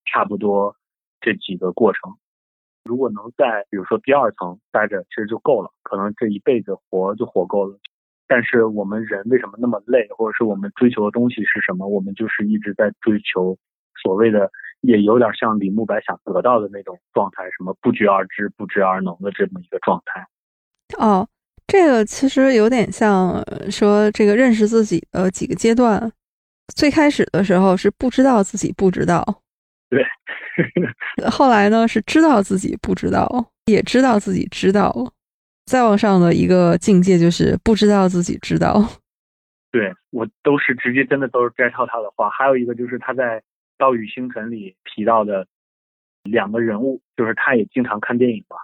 [0.05, 0.75] 差不多
[1.19, 2.15] 这几个过程。
[2.83, 7.77] 如果能在比如说第二层待着，其实就够了，可能这一辈子活就活够了。
[8.27, 11.87] 但是我们人为什么那么累，或者是我们追求的东西是什么？
[11.87, 13.57] 我们就是一直在追求
[14.03, 14.49] 所谓的。
[14.81, 20.25] 也有点像李慕白想得到的那种状态，什么不觉而知、不知而能的这么一个状态。
[20.97, 21.27] 哦，
[21.67, 26.11] 这个其实有点像说这个认识自己的几个阶段。
[26.75, 29.23] 最开始的时候是不知道自己不知道，
[29.91, 30.03] 对。
[31.29, 33.27] 后来呢是知道自己不知道，
[33.67, 35.13] 也知道自己知道。
[35.65, 38.83] 再往上的一个境界就是不知道自己知道。
[39.71, 42.27] 对我都是直接真的都是摘抄他的话。
[42.31, 43.43] 还有一个就是他在。
[43.83, 45.47] 《道与星辰》里提到的
[46.21, 48.55] 两个人物，就是他也经常看电影嘛。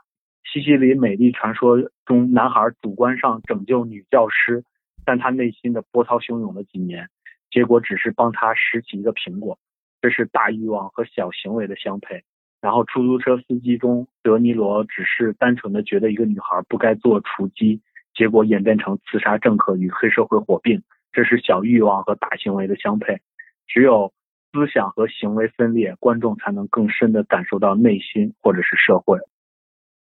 [0.44, 4.64] 西西里美丽传说中，男孩主观上拯救女教师，
[5.04, 7.10] 但他内心的波涛汹涌了几年，
[7.50, 9.58] 结果只是帮他拾起一个苹果。
[10.02, 12.24] 这是大欲望和小行为的相配。
[12.62, 17.82] 然后出租车司机中，德尼罗只是单纯的觉得一个女孩不该做雏鸡，
[18.14, 20.84] 结果演变成刺杀政客与黑社会火并。
[21.12, 23.20] 这是小欲望和大行为的相配。
[23.68, 24.14] 只有。
[24.54, 29.20] 思想和行为分裂，观众才能更深的感受到内心或者是社会，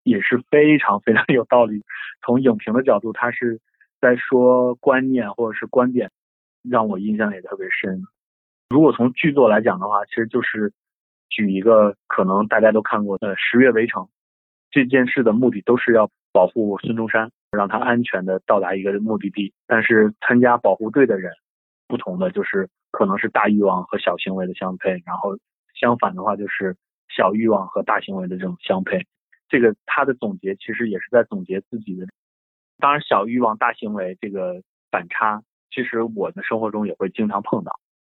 [0.03, 1.81] 也是非常非常有道理。
[2.21, 3.59] 从影评的角度，他是
[3.99, 6.11] 在说观念或者是观点，
[6.69, 8.03] 让我印象也特别深。
[8.69, 10.73] 如果从剧作来讲的话，其实就是
[11.29, 14.03] 举一个可能大家都看过的《十月围城》，
[14.71, 19.53] 这件事的目的都是要保护孙中山，让他安全的到达一个目的地。
[19.67, 21.31] 但是参加保护队的人，
[21.87, 22.69] 不同的就是。
[22.97, 25.37] 可能是大欲望和小行为的相配，然后
[25.77, 26.77] 相反的话就是
[27.09, 29.05] 小欲望和大行为的这种相配。
[29.49, 32.07] 这个他的总结其实也是在总结自己的。
[32.77, 34.61] 当然，小欲望大行为这个
[34.91, 37.77] 反差，其实我的生活中也会经常碰到。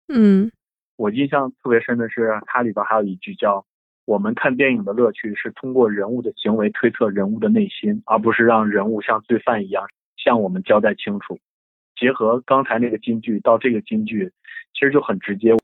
[0.09, 0.51] 嗯，
[0.97, 3.65] 我印象特别深的是，它里边还有一句叫
[4.07, 9.87] ：“我们看电影的乐趣是通过人物的行为推测人物的内心，而不是让人物像罪犯一样
[10.17, 11.39] 向我们交代清楚。”
[11.99, 14.33] 结合刚才那个金句到这个金句。
[14.79, 15.57] 其实就很直接，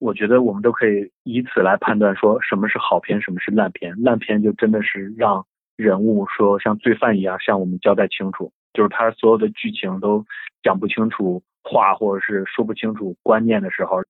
[0.00, 3.94] 我觉得我们都可以以此来判断说什么是好片，什么是烂片。
[4.02, 10.26] 烂片就真的是让人物说像罪犯一样向我们交代清楚，就是他所有的剧情都
[10.64, 14.02] 讲不清楚话，或者是说不清楚观念的时候，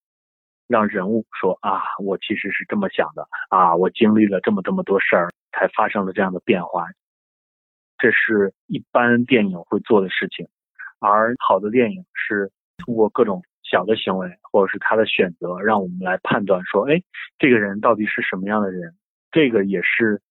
[0.68, 6.86] 让人物说啊，我其实是这么想的啊，我经历了这么这么多事儿才发生了这样的变化。
[7.98, 10.46] 这是一般电影会做的事情，
[10.98, 13.42] 而好的电影是通过各种。
[13.68, 17.02] 小的行为，或者是他的选择，让我们来判断说，哎，
[17.36, 18.94] 这个人到底是什么样的人？
[19.32, 20.22] 这个也是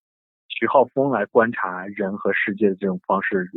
[0.48, 3.52] 徐浩峰来观察人和世界的这种方式。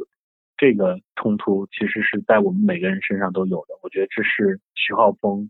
[0.59, 3.79] 这个冲突其实是在我们每个人身上都有的。
[3.83, 5.49] 我觉得这是徐浩峰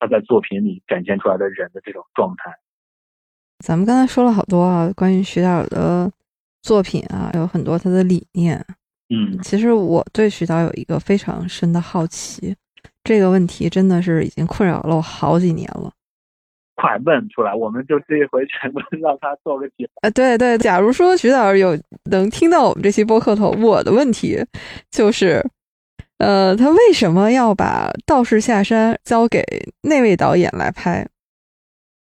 [0.00, 2.50] 他在作品里展现出来的人的这种状态。
[3.64, 6.10] 咱们刚才说了好多啊，关于徐导的
[6.62, 8.64] 作品啊，有很多他的理念。
[9.10, 12.56] 嗯，其实我对徐导有一个非常深的好奇。
[13.04, 15.92] 这个问题真的是已经困扰了我好几年了。
[16.80, 19.88] 快问出来，我们就这一回全部让他做个解。
[20.02, 21.76] 啊，对对，假如说徐导有
[22.08, 24.38] 能听到我们这期播客头，我的问题
[24.88, 25.44] 就是，
[26.18, 29.42] 呃，他为什么要把《道士下山》交给
[29.82, 31.04] 那位导演来拍？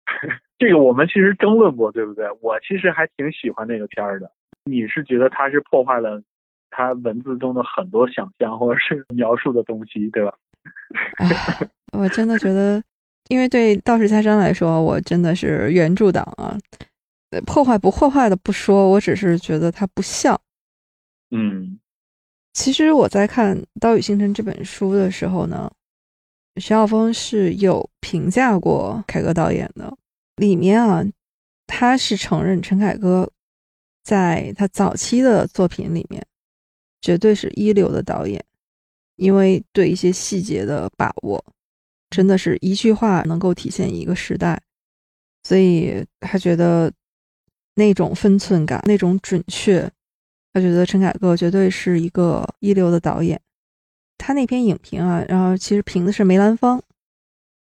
[0.59, 2.25] 这个我们其实争论过，对不对？
[2.39, 4.29] 我其实还挺喜欢那个片儿的。
[4.65, 6.21] 你是觉得他是破坏了
[6.69, 10.33] 他文字中的很多想象或者是描述的东西，对吧？
[11.97, 12.83] 我真的觉得，
[13.29, 16.57] 因为对道士下山来说，我真的是原著党啊。
[17.45, 20.39] 破坏不破坏的不说，我只是觉得它不像。
[21.29, 21.79] 嗯，
[22.53, 25.71] 其实我在看《刀与星辰》这本书的时候呢，
[26.55, 29.95] 徐浩峰是有评价过凯歌导演的。
[30.37, 31.05] 里面啊，
[31.67, 33.31] 他是承认陈凯歌
[34.03, 36.25] 在他早期的作品里面
[36.99, 38.43] 绝对是一流的导演，
[39.17, 41.45] 因为对一些细节的把握，
[42.09, 44.61] 真的是一句话能够体现一个时代，
[45.43, 46.91] 所以他觉得
[47.75, 49.89] 那种分寸感、那种准确，
[50.53, 53.39] 他觉得陈凯歌绝对是一个一流的导演。
[54.17, 56.81] 他那篇影评啊，然后其实评的是梅兰芳。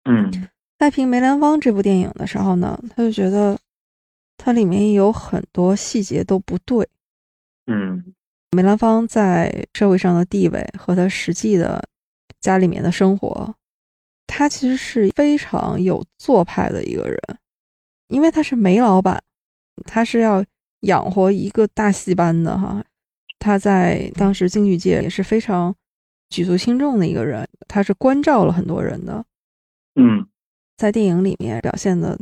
[0.04, 3.58] 嗯，在评梅兰芳这部电影的时候呢，他就觉得
[4.36, 6.86] 它里面有很多细节都不对。
[7.66, 8.12] 嗯，
[8.50, 11.82] 梅兰芳在社会上的地位和他实际的
[12.40, 13.54] 家里面的生活，
[14.34, 17.18] 他其实是非常有做派的一个人，
[18.08, 19.22] 因为他是煤老板，
[19.84, 20.42] 他是要
[20.80, 22.82] 养活一个大戏班的哈。
[23.38, 25.74] 他在当时京剧界也是非常
[26.30, 29.22] 举足轻重的一个人，他是关照了很多人的。
[29.96, 30.26] 嗯，
[30.78, 32.18] 在电影里面表现的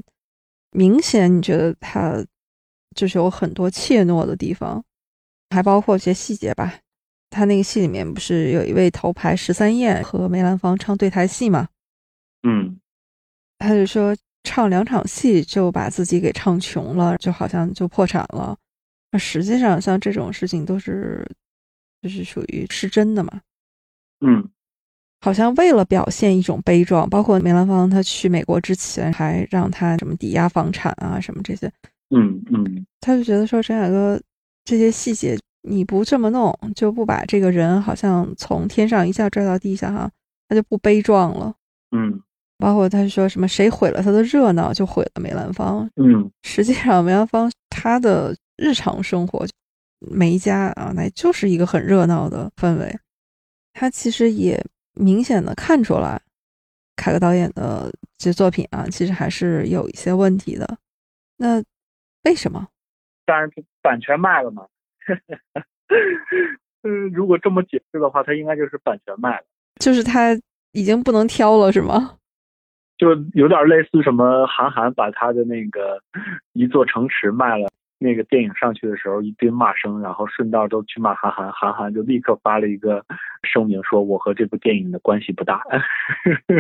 [0.72, 2.20] 明显，你觉得他
[2.96, 4.84] 就是有很多怯懦的地方，
[5.50, 6.74] 还包括一些细节吧。
[7.30, 11.68] 他那个戏里面不是有一位头牌十三燕和梅兰芳唱对台戏嘛？
[12.42, 12.78] 嗯，
[13.58, 18.56] 他就说唱两场戏就把自己给唱穷了，就好像就破产了。
[19.12, 21.26] 那实际上像这种事情都是
[22.00, 23.40] 就是属于是真的嘛？
[24.20, 24.48] 嗯。
[25.22, 31.70] 好像为了表现一种悲壮，包括梅兰芳他去美国之前还让他什么抵押房产啊，什么这些，
[32.08, 34.18] 嗯嗯，他就觉得说陈凯歌
[34.64, 40.10] 这些细节你不这么弄，就不把这个人好像从天上一下拽到地下哈，
[40.48, 41.54] 他就不悲壮了。
[41.90, 42.18] 嗯，
[42.60, 45.90] 包括他说什么谁毁了他的热闹，就毁了梅兰芳。
[45.96, 49.46] 嗯，实际上梅兰芳他的日常生活，
[49.98, 52.98] 梅家啊，那就是一个很热闹的氛围，
[53.72, 54.62] 他其实也。
[54.94, 56.20] 明显的看出来，
[56.96, 60.76] 凯歌导演的这作品啊，其实还是有一些问题的。
[61.36, 61.62] 那
[62.24, 62.66] 为什么？
[63.24, 63.48] 当然，
[63.80, 64.66] 版权卖了嘛。
[66.82, 69.44] 嗯， 如果这么解释的话，他应该就是版权卖了。
[69.76, 70.38] 就是他
[70.72, 72.16] 已经不能挑了，是吗？
[73.00, 75.98] 就有点类似什么韩寒把他的那个
[76.52, 77.70] 一座城池卖了。
[78.02, 83.04] 那个电影上去的时候，一堆骂声，然后顺道都去骂韩寒，韩寒就立刻发了一个
[83.42, 85.62] 声明，说我和这部电影的关系不大。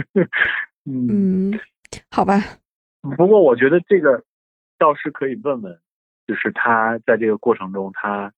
[0.84, 1.58] 嗯，
[2.10, 2.38] 好吧。
[3.16, 4.22] 不过我觉得这个
[4.78, 5.78] 倒是可以问问，
[6.26, 8.30] 就是他在这个过程中他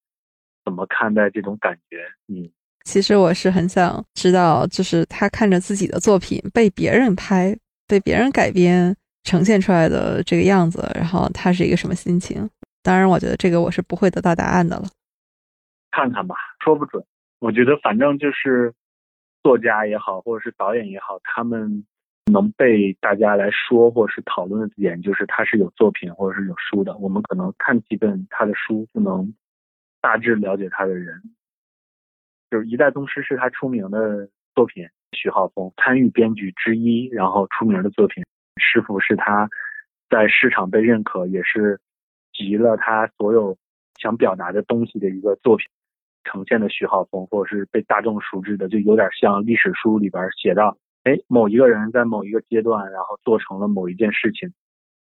[0.65, 2.05] 怎么看待这种感觉？
[2.29, 2.49] 嗯，
[2.85, 7.59] 其实我是很想知道，就是他看着自己的作品被别人拍、
[7.93, 12.49] 被别人改编呈现出来的这个样子，然后他是一个什么心情？
[12.83, 14.85] 当然，我觉得这个我是不会得到答案的了。
[15.91, 16.35] 看看吧，
[16.65, 17.05] 说不准。
[17.39, 18.73] 我觉得反正就是
[19.43, 21.85] 作家也好，或者是导演也好，他们
[22.33, 26.97] 能被大家来说或者是讨论的点，就是他是有作品或者是有书的。
[26.97, 29.35] 我们可能看几本他的书，就能
[30.01, 31.23] 大致了解他的人。
[32.51, 38.25] 就是《一代宗师》是他出名的作品，徐浩峰参与编剧之一，然后出名的作品。
[38.57, 39.49] 师傅是他
[40.11, 41.81] 在市场被认可，也是。
[42.35, 43.59] 集了他所有
[43.99, 45.67] 想表达的东西的一个作品，
[46.25, 54.55] 呈现的徐浩峰，或者是被大众熟知的，就有点像历史书里边写到，哎，某一个人在某一个阶段，然后做成了某一件事情，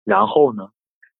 [0.05, 0.69] 然后呢，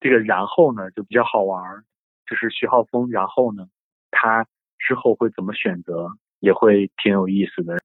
[0.01, 1.83] 这个然后呢就比较好玩，
[2.27, 3.67] 就是徐浩峰，然后呢，
[4.11, 4.47] 他
[4.79, 7.79] 之后会怎么选择，也会挺有意思的。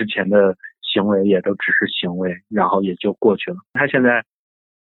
[0.00, 3.58] 之前的行为也都只是行为，然后也就过去了。
[3.74, 4.24] 他现在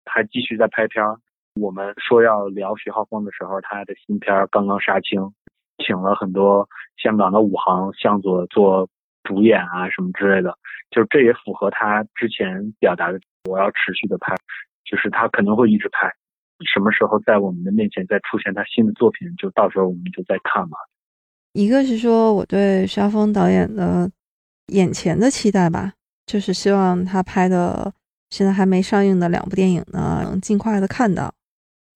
[0.05, 1.16] 还继续在拍片儿。
[1.61, 5.22] 我们说要聊徐浩峰的时候，他的新片刚刚杀青，
[5.86, 8.89] 请了很多香港的武行向佐做
[9.24, 10.57] 主演啊什么之类的，
[10.89, 14.34] 就这也符合他之前表达的，我要持续的拍，
[14.84, 16.11] 就是他可能会一直拍，
[16.74, 20.76] 什么时候在我们的面前再出现他新的作品，就到时候我们就再看嘛。
[21.53, 24.09] 一个是说我对徐浩峰导演的
[24.68, 25.93] 眼前的期待吧，
[26.26, 27.93] 就是希望他拍的
[28.30, 31.34] 现在还没上映的两部电影呢，能尽快的看到。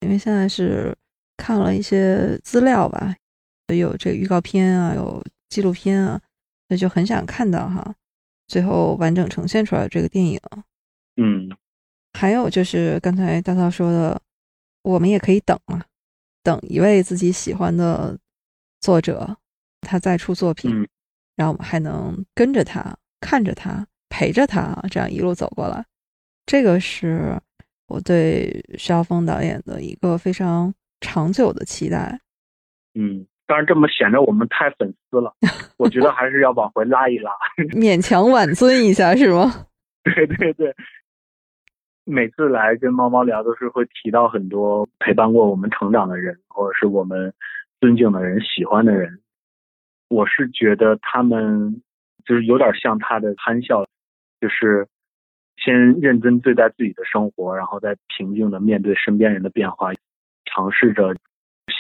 [0.02, 0.96] 因为现在是
[1.38, 3.16] 看了一些资料吧，
[3.74, 6.22] 有这个预告片啊，有纪录片啊，
[6.68, 7.96] 那就很想看到哈，
[8.48, 10.40] 最后完整呈现出来这个电影。
[11.16, 11.50] 嗯，
[12.14, 14.22] 还有就是刚才大涛说的，
[14.84, 15.84] 我们也可以等嘛，
[16.44, 18.16] 等一位自己喜欢的
[18.80, 19.36] 作者
[19.82, 20.88] 他再出作品，
[21.38, 25.86] 然后我们还能跟着他，看着他，陪着他，这样一路走过来，
[26.46, 27.40] 这个是。
[27.90, 32.20] 我对徐浩峰导演的一个非常长久的期待，
[32.96, 35.34] 嗯，当然这么显得我们太粉丝了，
[35.78, 37.32] 我觉得还是要往回拉一拉，
[37.72, 39.68] 勉强挽尊一下是吗？
[40.04, 40.76] 对对对，
[42.04, 47.34] 每次来跟猫猫聊，都是会提到很多陪伴过我们成长的人，或者是我们
[47.80, 49.18] 尊敬的人、喜欢的人。
[50.10, 51.82] 我是觉得他们
[52.26, 53.86] 就是有点像他的憨笑，
[54.40, 54.88] 就是
[55.58, 59.92] 先认真对待自己的生活，然后再平静的面对身边人的变化，
[60.46, 61.16] 尝试着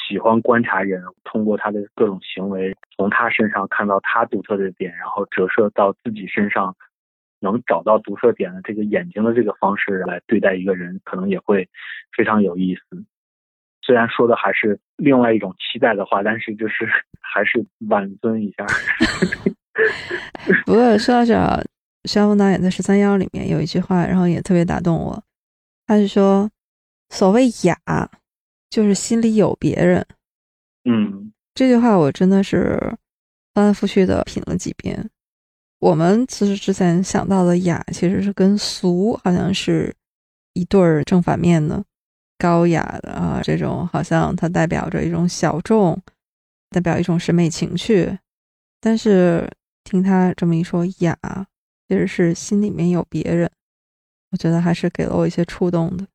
[0.09, 6.75] 喜欢观察人，通过他的各种行为，从他身上看到他独特的点，然后折射到自己身上，
[7.39, 11.69] 能找到独特点的这个眼睛的这个方式来对待一个人，可能也会
[12.15, 12.81] 非常有意思。
[13.87, 16.85] 虽然说的还是另外一种期待的话，但是就是
[17.23, 18.65] 还是挽尊一下。
[20.65, 21.63] 不过说到这儿，
[22.03, 25.23] 肖峰导演在《十三幺》里面有一句话，然后也特别打动我。
[25.85, 26.51] 他是说
[27.07, 27.77] ：“所谓雅，
[28.69, 30.05] 就是心里有别人。”
[30.83, 32.77] 嗯，这句话我真的是
[33.53, 35.09] 翻来覆去的品了几遍。
[35.79, 39.95] 我们其实之前想到的雅，其实是跟俗好像是
[40.51, 41.81] 一对儿正反面的。
[42.37, 45.99] 高雅的啊，这种好像它代表着一种小众，
[46.69, 48.17] 代表一种审美情趣。
[48.79, 49.49] 但是
[49.83, 51.17] 听他这么一说，雅
[51.87, 53.49] 其实是心里面有别人，
[54.31, 56.05] 我觉得还是给了我一些触动的。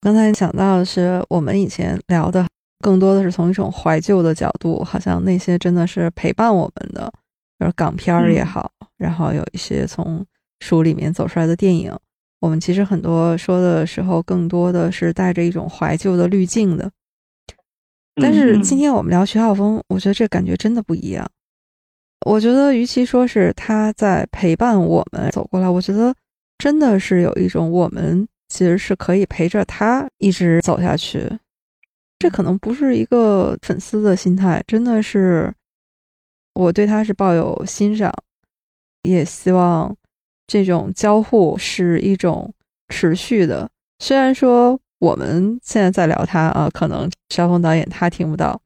[0.00, 2.46] 刚才想到的是，我们以前聊的
[2.80, 7.12] 更多的是从一种怀旧的角度，好像那些真的是陪伴我们的，
[7.58, 10.26] 就是港片儿也好，然后有一些从
[10.60, 11.96] 书里面走出来的电影。
[12.42, 16.90] 我们其实很多说的时候，更多的是带着一种怀旧的滤镜的。
[18.16, 21.24] 但是今天我们聊徐浩峰，我觉得这感觉真的不一样。
[22.26, 26.12] 我觉得，与其说是他在陪伴我们走过来，我觉得
[26.58, 31.30] 真的是有一种我们其实是可以陪着他一直走下去。
[32.18, 35.54] 这可能不是一个粉丝的心态，真的是
[36.54, 38.12] 我对他是抱有欣赏，
[39.04, 39.96] 也希望。
[40.46, 42.52] 这种交互是一种
[42.88, 43.70] 持续的，
[44.00, 48.60] 虽然说我们现在在聊他啊，可能肖峰导演他听不到，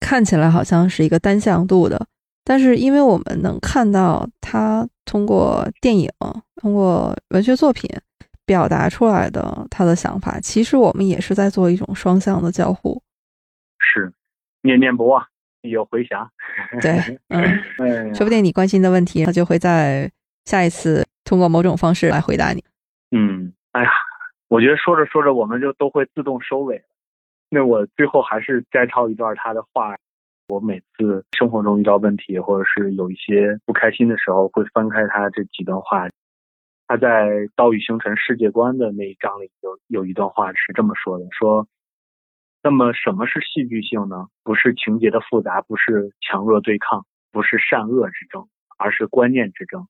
[0.00, 2.06] 看起来好像是一个单向度的，
[2.42, 6.10] 但是因为我们能看到他通过电影、
[6.56, 7.90] 通过文学作品
[8.46, 13.02] 表达出来的他的想法，其实我们也是在做一种双向的交互，
[13.78, 14.12] 是
[14.62, 15.22] 念念不忘，
[15.60, 16.30] 有回响，
[16.80, 20.10] 对， 嗯，说不定你关心的问题，他就会在。
[20.48, 22.64] 下一次通过某种方式来回答你。
[23.10, 23.90] 嗯，哎呀，
[24.48, 26.82] 我觉得说着说着我们就都会自动收尾。
[27.50, 29.94] 那我最后还是摘抄一段他的话。
[30.48, 36.08] 我每次生活中遇到问题或者是有一些不开心的时候，会翻开他这几段话。
[36.86, 41.68] 他在《岛屿星辰世界观》的那一章里有有一段话是这么说的：说，
[42.62, 44.28] 那么什么是戏剧性呢？
[44.42, 49.86] 不是情节的复杂，不是强弱对抗，不是善恶之争，而是观念之争。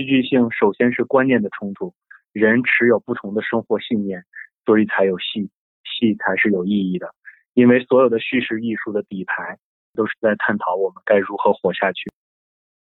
[0.00, 1.92] 戏剧性首先是观念的冲突，
[2.32, 4.24] 人持有不同的生活信念，
[4.64, 5.50] 所以才有戏，
[5.84, 7.14] 戏才是有意义的。
[7.52, 9.58] 因为所有的叙事艺术的底牌
[9.92, 12.10] 都是在探讨我们该如何活下去，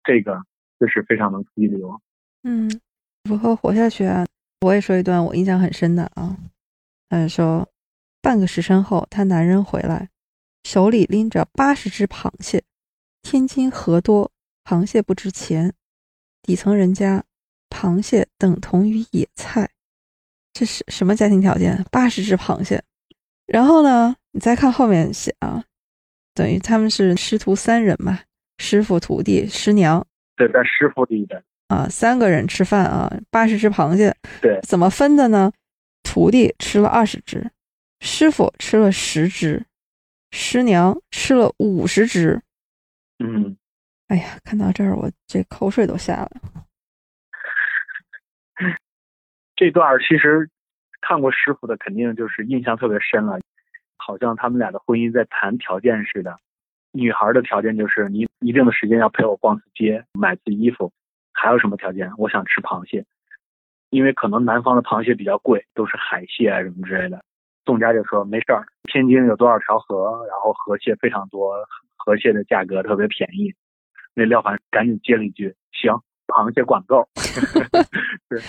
[0.04, 0.42] 这个
[0.78, 1.98] 就是非常能激励我。
[2.42, 2.68] 嗯，
[3.24, 4.26] 如何活下去啊？
[4.60, 6.36] 我也说一段我印象很深的啊。
[7.08, 7.66] 他说，
[8.20, 10.10] 半个时辰后，他男人回来，
[10.64, 12.62] 手里拎着八十只螃蟹。
[13.22, 14.30] 天津河多，
[14.64, 15.72] 螃蟹不值钱。
[16.46, 17.24] 底层人家，
[17.68, 19.68] 螃蟹等同于野菜，
[20.52, 21.84] 这是什么家庭条件？
[21.90, 22.80] 八十只螃蟹，
[23.46, 24.14] 然后呢？
[24.30, 25.64] 你再看后面写啊，
[26.34, 28.20] 等于他们是师徒三人嘛，
[28.58, 30.06] 师傅、徒弟、师娘。
[30.36, 34.14] 对，在师傅里的啊，三个人吃饭啊，八十只螃蟹。
[34.40, 35.50] 对，怎么分的呢？
[36.04, 37.50] 徒弟吃了二十只，
[38.00, 39.66] 师傅吃了十只，
[40.30, 42.40] 师娘吃了五十只。
[43.18, 43.56] 嗯。
[44.08, 46.30] 哎呀，看到这儿我这口水都下来了。
[49.56, 50.48] 这段其实
[51.00, 53.38] 看过师傅的，肯定就是印象特别深了。
[53.96, 56.38] 好像他们俩的婚姻在谈条件似的。
[56.92, 60.92] 女孩的条件就是你一定的时间要陪我逛次街、买次衣服。
[61.32, 62.10] 还有什么条件？
[62.16, 63.04] 我想吃螃蟹，
[63.90, 67.22] 因为可能南方的螃蟹比较贵，都是海蟹啊什么之类的。
[67.64, 71.56] 宋佳就说没事儿，天津有多少条河，然后河蟹非常多，
[71.96, 73.52] 河蟹的价格特别便宜。
[74.16, 75.92] 那廖凡赶紧接了一句：“行，
[76.26, 77.06] 螃蟹管够。”
[78.28, 78.42] 对，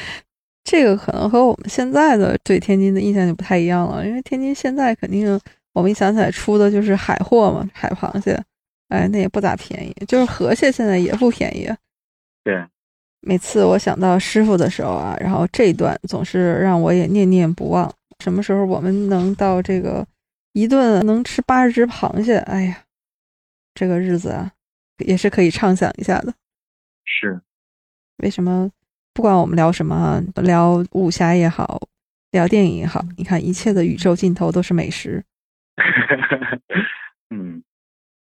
[0.64, 5.40] 这个可能和我们现在的对天津的印象就不太一样了，因为天津现在肯定
[5.74, 8.42] 我们一想起来出的就是海货嘛，海螃蟹，
[8.88, 11.70] 哎，那也不咋便宜，就是河蟹现在也不便宜。
[12.44, 12.66] 对，
[13.20, 17.94] 每次我想到师傅的时候啊，然后这一段总是让我也念念不忘。
[18.24, 20.08] 什么时候我们能到这个
[20.54, 22.38] 一顿能吃八十只螃蟹？
[22.38, 22.78] 哎呀，
[23.76, 24.52] 这个日子啊！
[25.00, 26.34] 也是可以畅想一下的，
[27.06, 27.40] 是，
[28.18, 28.72] 为什么？
[29.14, 31.80] 不管我们聊什么，聊武侠也好，
[32.32, 35.24] 聊电影也好，你看一切的宇宙尽头都是美食。
[37.30, 37.64] 嗯，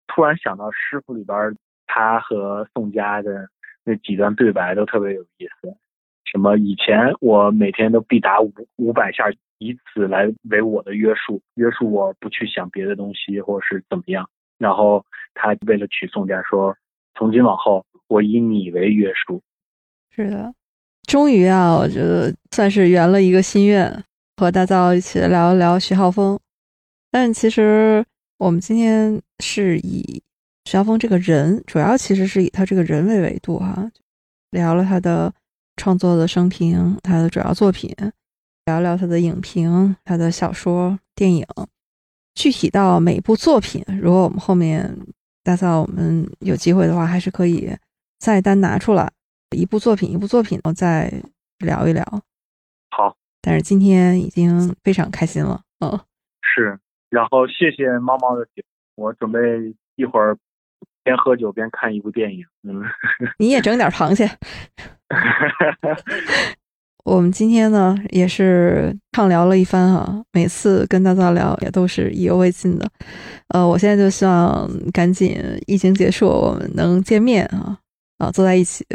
[0.07, 1.55] 突然想到《师傅》里边
[1.87, 3.47] 他和宋佳的
[3.83, 5.75] 那几段对白都特别有意思。
[6.25, 14.29] 什么以前我每天都必打五五百下，以此来为我的约束，约束我不去想别的东西或者是怎么样。
[14.61, 16.75] 然后他为了娶宋佳说，
[17.15, 19.41] 从今往后我以你为约束。
[20.11, 20.53] 是的，
[21.07, 24.03] 终于啊，我觉得算是圆了一个心愿，
[24.37, 26.39] 和大造一起聊一聊徐浩峰。
[27.09, 28.05] 但其实
[28.37, 30.21] 我们今天是以
[30.65, 33.91] 徐浩峰这个人，主要其实是以他这个人为维度哈，
[34.51, 35.33] 聊了他的。
[35.77, 37.95] 创作的生平，他的主要作品，
[38.65, 41.43] 聊聊他的影评，他的小说、电影。
[42.33, 44.97] 具体到每一部作品，如果我们后面
[45.43, 47.69] 大造我们有机会的话，还是可以
[48.19, 49.11] 再单拿出来
[49.55, 51.11] 一部作品一部作品，我再
[51.59, 52.03] 聊一聊。
[52.91, 55.99] 好，但是今天已经非常开心了，嗯，
[56.41, 56.79] 是。
[57.09, 58.63] 然后谢谢猫猫的酒，
[58.95, 59.39] 我准备
[59.95, 60.37] 一会儿。
[61.03, 62.83] 边喝酒边看一部电影，嗯，
[63.39, 64.29] 你也整点螃蟹。
[67.03, 72.89] 我们今天呢也是畅聊了一番啊，每次跟大家聊也都是意犹未尽的。
[73.49, 75.35] 呃，我现在就希望赶紧
[75.67, 77.77] 疫情结束，我们能见面啊
[78.19, 78.85] 啊，坐在一起，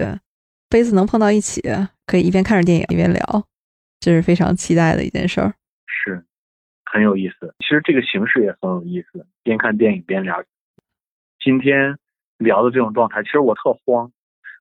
[0.69, 1.61] 杯子能碰到一起，
[2.07, 3.45] 可以一边看着电影一边聊，
[3.99, 5.53] 这是非常期待的一件事儿。
[5.87, 6.25] 是，
[6.85, 7.55] 很有意思。
[7.59, 10.43] 其实这个形式也很有意思，边看电影边聊。
[11.45, 11.97] 今天
[12.39, 14.11] 聊的这种状态，其实我特慌。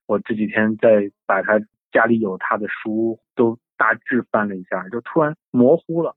[0.06, 1.60] 我这几天在把他
[1.92, 6.14] 家里有他的书都大致翻了一下，就突然模糊了，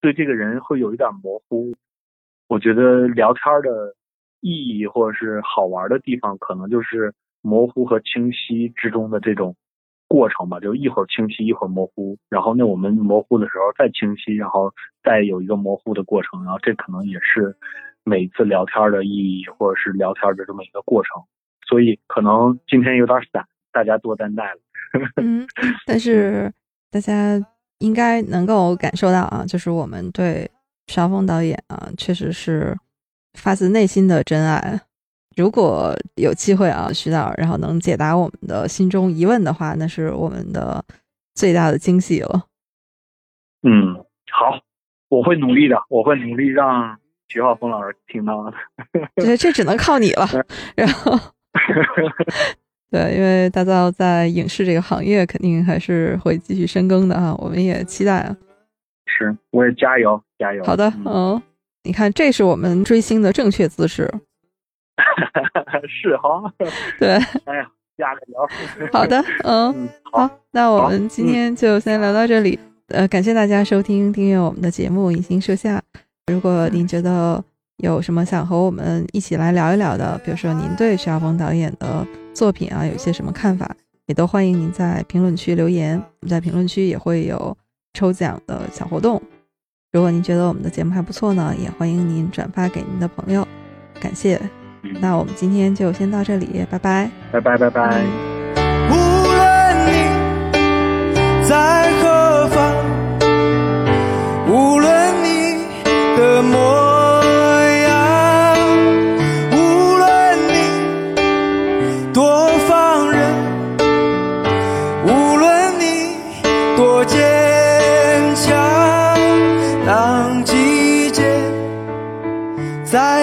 [0.00, 1.74] 对这个人会有一点模糊。
[2.48, 3.94] 我觉得聊天的
[4.40, 9.56] 意义或者是好玩的地方，可能就是模糊和清晰之中的这种
[10.08, 10.60] 过程吧。
[10.60, 14.72] 就一会儿清晰，一会儿模糊，然后那我们模糊的时候再清晰，然后
[15.02, 17.56] 再有一个模糊的过程，然后这可能也是。
[18.04, 21.22] 每次聊天的意义，或者是聊天的这么一个过程，
[21.68, 24.60] 所以可能今天有点散，大家多担待了。
[25.16, 25.46] 嗯，
[25.86, 26.52] 但是
[26.90, 27.40] 大家
[27.78, 30.50] 应该能够感受到啊，就是我们对
[30.86, 32.76] 邵峰导演啊，确实是
[33.34, 34.80] 发自内心的真爱。
[35.36, 40.84] 如果有机会啊，徐导然后能解答我们的心中疑问的话，那是我们的
[41.34, 42.46] 最大的惊喜了。
[43.62, 43.94] 嗯，
[44.30, 44.60] 好，
[45.08, 46.98] 我会努力的，我会努力让。
[47.30, 48.54] 徐浩峰老师听到的，
[49.16, 50.26] 这这只能靠你了。
[50.74, 51.12] 然后，
[52.90, 58.36] 对，因为大造在影视这个行业肯定还是会继续深耕的啊，我们也期待啊。
[59.06, 60.64] 是，我也加油加油。
[60.64, 61.40] 好的，嗯，
[61.84, 64.10] 你看，这是我们追星的正确姿势。
[65.88, 66.52] 是哈。
[66.98, 67.10] 对。
[67.44, 68.88] 哎呀，加个油。
[68.92, 72.58] 好的，嗯， 好，那我们今天就先聊到这里。
[72.88, 75.82] 呃，感谢大家收听订阅我们的节目《隐形说下》。
[76.32, 77.42] 如果您觉得
[77.78, 83.70] 有什么想和我们一起来聊一聊的，比如说您对徐晓峰导演的作品啊有一些什么看法，
[84.06, 85.96] 也都欢迎您在评论区留言。
[85.96, 87.56] 我们在评论区也会有
[87.94, 89.22] 抽奖的小活动。
[89.92, 93.46] 如果您觉得我们的节目还不错呢，也欢迎您转发给您的朋友。
[94.00, 94.40] 感谢，
[95.00, 98.04] 那我们今天就先到这里，拜拜，拜拜，拜拜。
[98.90, 98.94] 无
[99.24, 99.86] 论
[100.52, 102.27] 你在何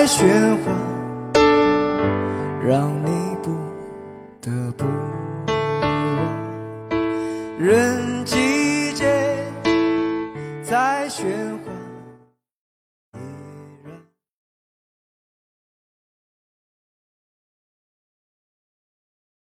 [0.07, 0.84] 喧哗，